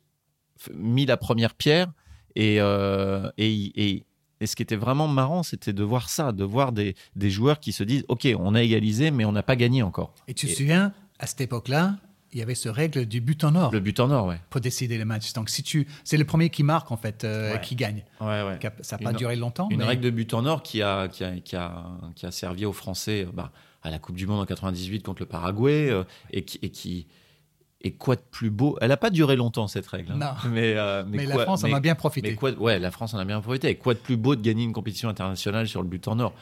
[0.74, 1.92] mis la première pierre
[2.34, 4.06] et euh, et, et
[4.40, 7.58] et ce qui était vraiment marrant, c'était de voir ça, de voir des, des joueurs
[7.60, 10.12] qui se disent Ok, on a égalisé, mais on n'a pas gagné encore.
[10.28, 11.96] Et tu te Et- souviens, à cette époque-là,
[12.32, 14.38] il y avait ce règle du but en or Le but en or, ouais.
[14.50, 15.32] pour décider le match.
[15.32, 17.60] Donc si tu, c'est le premier qui marque en fait, euh, Ouais.
[17.62, 18.02] qui gagne.
[18.20, 18.58] Ouais, ouais.
[18.82, 19.68] Ça n'a pas Une- duré longtemps.
[19.70, 21.84] Une mais- règle de but en or qui a, qui a, qui a,
[22.14, 25.26] qui a servi aux Français bah, à la Coupe du Monde en 98 contre le
[25.26, 26.58] Paraguay euh, et qui.
[26.62, 27.06] Et qui
[27.82, 28.76] et quoi de plus beau?
[28.80, 30.12] Elle n'a pas duré longtemps cette règle.
[30.12, 30.16] hein.
[30.18, 30.50] Non.
[30.50, 32.34] Mais, euh, Mais, quoi- la France en mais- a bien mais profité.
[32.34, 33.68] quoi, ouais, la France en a bien profité.
[33.68, 36.32] Et quoi de plus beau de gagner une compétition internationale sur le but en or?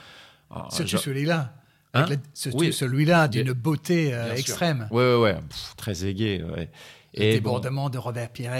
[0.51, 1.53] Ah, Surtout genre- celui-là.
[1.97, 2.07] Hein?
[2.55, 2.73] Oui.
[2.73, 4.89] celui-là d'une beauté euh, extrême.
[4.91, 5.37] Ouais, ouais, ouais.
[5.77, 6.43] Très aigué.
[6.43, 6.69] Ouais.
[7.17, 8.51] Le Et bon, débordement de Robert Pires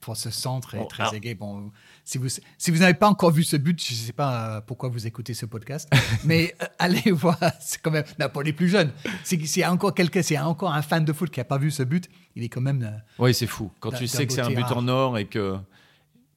[0.00, 1.34] pour ce centre est Bon, très alors- aigué.
[1.34, 1.70] Bon,
[2.10, 4.60] si vous si vous n'avez pas encore vu ce but, je ne sais pas euh,
[4.60, 5.88] pourquoi vous écoutez ce podcast,
[6.24, 7.38] mais euh, allez voir.
[7.60, 8.90] C'est quand même non, pour les plus jeunes.
[9.22, 11.38] Si- S'il y a encore quelqu'un, s'il y a encore un fan de foot qui
[11.40, 12.82] n'a pas vu ce but, il est quand même.
[12.82, 13.70] euh, Oui, c'est fou.
[13.80, 14.76] Quand tu sais que c'est un but rare.
[14.78, 15.56] en or et que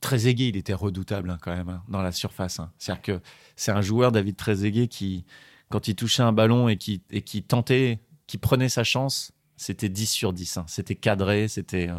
[0.02, 2.60] Trezeguet, il était redoutable hein, quand même hein, dans la surface.
[2.60, 2.72] hein.
[2.78, 3.22] C'est-à-dire que
[3.56, 5.24] c'est un joueur, David Trezeguet, qui,
[5.70, 9.90] quand il touchait un ballon et qui, et qui tentait, qui prenait sa chance, c'était
[9.90, 10.58] 10 sur 10.
[10.58, 10.66] hein.
[10.68, 11.90] C'était cadré, c'était.
[11.90, 11.96] euh,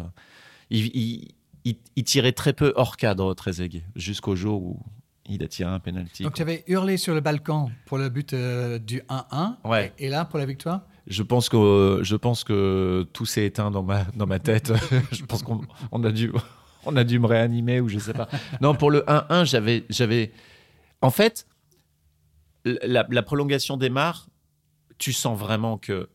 [0.69, 4.79] il, il- il- il tirait très peu hors cadre, Trezeguet, jusqu'au jour où
[5.27, 6.23] il a tiré un penalty.
[6.23, 9.57] Donc tu avais hurlé sur le balcon pour le but euh, du 1-1.
[9.63, 9.91] Ouais.
[9.97, 10.81] Et là, pour la victoire?
[11.07, 14.71] Je pense que je pense que tout s'est éteint dans ma dans ma tête.
[15.11, 15.61] je pense qu'on
[15.91, 16.31] on a dû
[16.85, 18.27] on a dû me réanimer ou je sais pas.
[18.61, 20.31] Non, pour le 1-1, j'avais j'avais
[21.01, 21.45] en fait
[22.65, 24.27] la, la prolongation démarre,
[24.97, 26.09] tu sens vraiment que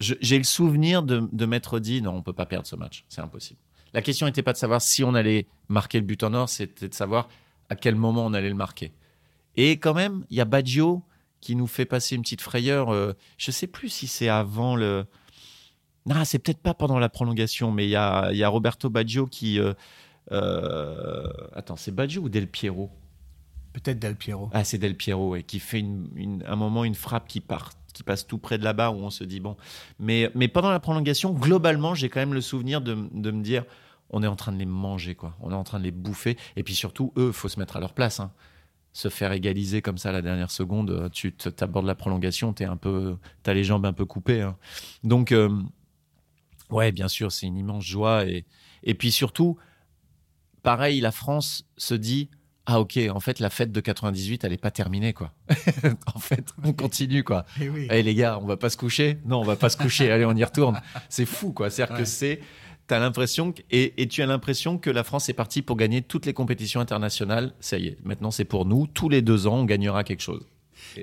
[0.00, 3.20] j'ai le souvenir de, de m'être dit non, on peut pas perdre ce match, c'est
[3.20, 3.60] impossible.
[3.94, 6.88] La question n'était pas de savoir si on allait marquer le but en or, c'était
[6.88, 7.28] de savoir
[7.68, 8.92] à quel moment on allait le marquer.
[9.56, 11.02] Et quand même, il y a Baggio
[11.40, 12.92] qui nous fait passer une petite frayeur.
[12.92, 15.04] Euh, je sais plus si c'est avant le.
[16.06, 19.26] Non, c'est peut-être pas pendant la prolongation, mais il y a, y a, Roberto Baggio
[19.26, 19.60] qui.
[19.60, 19.74] Euh,
[20.30, 22.90] euh, attends, c'est Baggio ou Del Piero?
[23.72, 24.50] Peut-être Del Piero.
[24.52, 28.02] Ah, c'est Del Piero, et qui fait une, un moment une frappe qui part qui
[28.02, 29.56] passe tout près de là-bas où on se dit bon.
[29.98, 33.64] Mais, mais pendant la prolongation, globalement, j'ai quand même le souvenir de, de, me dire
[34.10, 35.34] on est en train de les manger, quoi.
[35.40, 36.36] On est en train de les bouffer.
[36.56, 38.20] Et puis surtout, eux, faut se mettre à leur place.
[38.20, 38.32] Hein
[38.92, 42.76] se faire égaliser comme ça la dernière seconde, euh, tu abordes la prolongation, tu un
[42.76, 43.16] peu,
[43.46, 44.42] as les jambes un peu coupées.
[44.42, 44.56] Hein.
[45.02, 45.50] Donc, euh,
[46.70, 48.26] ouais, bien sûr, c'est une immense joie.
[48.26, 48.44] Et,
[48.82, 49.56] et puis surtout,
[50.62, 52.28] pareil, la France se dit
[52.66, 55.32] ah ok, en fait la fête de 98 elle n'est pas terminée quoi.
[56.14, 57.44] en fait on continue quoi.
[57.60, 59.18] Et eh eh, les gars, on va pas se coucher?
[59.24, 60.10] Non, on va pas se coucher.
[60.10, 60.80] Allez, on y retourne.
[61.08, 61.70] C'est fou quoi.
[61.70, 62.40] C'est-à-dire que c'est
[62.98, 66.80] l'impression et, tu as l'impression que la France est partie pour gagner toutes les compétitions
[66.80, 67.52] internationales.
[67.60, 68.86] Ça y est, maintenant c'est pour nous.
[68.86, 70.46] Tous les deux ans, on gagnera quelque chose.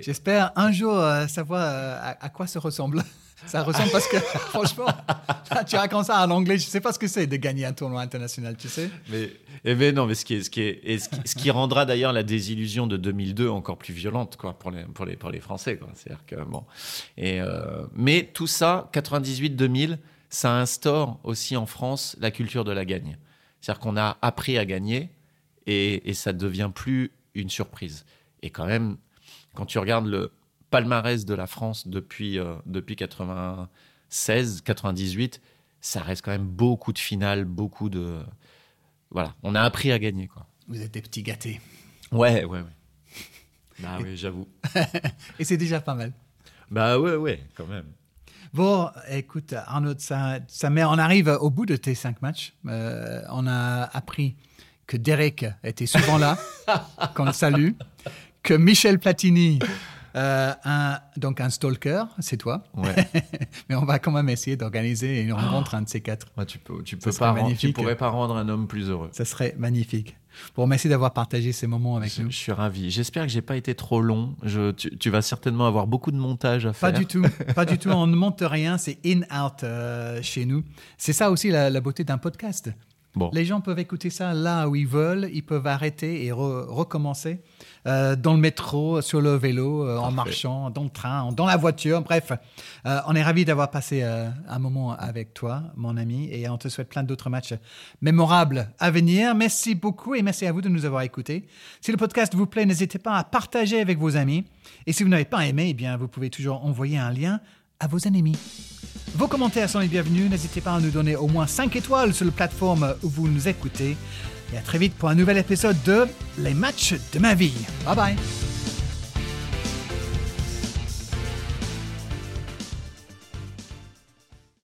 [0.02, 3.04] J'espère un jour euh, savoir euh, à, quoi ça ressemble.
[3.46, 4.18] Ça ressemble parce que,
[4.50, 4.88] franchement,
[5.68, 7.74] tu racontes ça en anglais, je ne sais pas ce que c'est de gagner un
[7.74, 8.90] tournoi international, tu sais.
[9.10, 9.32] Mais,
[9.66, 14.38] eh ben non, mais ce qui, rendra d'ailleurs la désillusion de 2002 encore plus violente
[14.38, 15.80] pour, les, pour, les, pour les Français.
[16.28, 16.64] Que, bon.
[17.20, 19.98] Euh, mais tout ça, 98-2000,
[20.30, 23.18] ça instaure aussi en France la culture de la gagne.
[23.62, 25.10] C'est-à-dire qu'on a appris à gagner
[25.66, 28.06] et, et ça ne devient plus une surprise.
[28.42, 28.98] Et quand même,
[29.56, 30.32] quand tu regardes le
[30.70, 35.42] palmarès de la France depuis, euh, depuis 96, 98,
[35.82, 38.20] ça reste quand même beaucoup de finales, beaucoup de.
[39.12, 40.28] Voilà, on a appris à gagner.
[40.28, 40.46] Quoi.
[40.68, 41.60] Vous êtes des petits gâtés.
[42.12, 42.64] Ouais, ouais, ouais.
[43.80, 44.48] bah oui, j'avoue.
[45.40, 46.14] et c'est déjà pas mal.
[46.70, 47.86] Bah ouais, ouais, quand même.
[48.54, 52.54] Bon, écoute, Arnaud, ça, ça met, on arrive au bout de tes cinq matchs.
[52.68, 54.36] Euh, on a appris
[54.88, 56.38] que Derek était souvent là,
[57.16, 57.74] qu'on le salue,
[58.42, 59.60] que Michel Platini,
[60.20, 62.64] euh, un, donc un stalker, c'est toi.
[62.76, 63.08] Ouais.
[63.70, 66.28] Mais on va quand même essayer d'organiser une rencontre, un de ces quatre.
[66.46, 69.10] tu peux, tu peux pas, tu pourrais pas rendre un homme plus heureux.
[69.14, 70.18] Ça serait magnifique.
[70.56, 72.30] Bon, merci d'avoir partagé ces moments avec nous.
[72.32, 72.92] Je suis ravi.
[72.92, 74.36] J'espère que j'ai pas été trop long.
[74.44, 76.92] Je, tu, vas certainement avoir beaucoup de montage à faire.
[76.92, 77.24] Pas du tout.
[77.56, 77.90] Pas du tout.
[77.90, 78.78] On ne monte rien.
[78.78, 80.64] C'est in-out euh, chez nous.
[80.98, 82.72] C'est ça aussi la beauté d'un podcast.
[83.34, 87.42] Les gens peuvent écouter ça là où ils veulent, ils peuvent arrêter et recommencer
[87.88, 91.58] euh, dans le métro, sur le vélo, euh, en marchant, dans le train, dans la
[91.58, 92.02] voiture.
[92.02, 92.32] Bref,
[92.86, 96.68] euh, on est ravis d'avoir passé un moment avec toi, mon ami, et on te
[96.70, 97.54] souhaite plein d'autres matchs
[98.02, 99.34] mémorables à venir.
[99.36, 101.48] Merci beaucoup et merci à vous de nous avoir écoutés.
[101.82, 104.46] Si le podcast vous plaît, n'hésitez pas à partager avec vos amis.
[104.86, 107.42] Et si vous n'avez pas aimé, eh bien, vous pouvez toujours envoyer un lien
[107.80, 108.38] à vos ennemis.
[109.16, 110.30] Vos commentaires sont les bienvenus.
[110.30, 113.48] N'hésitez pas à nous donner au moins 5 étoiles sur la plateforme où vous nous
[113.48, 113.98] écoutez.
[114.54, 116.08] Et à très vite pour un nouvel épisode de
[116.38, 117.54] Les matchs de ma vie.
[117.86, 118.59] Bye bye.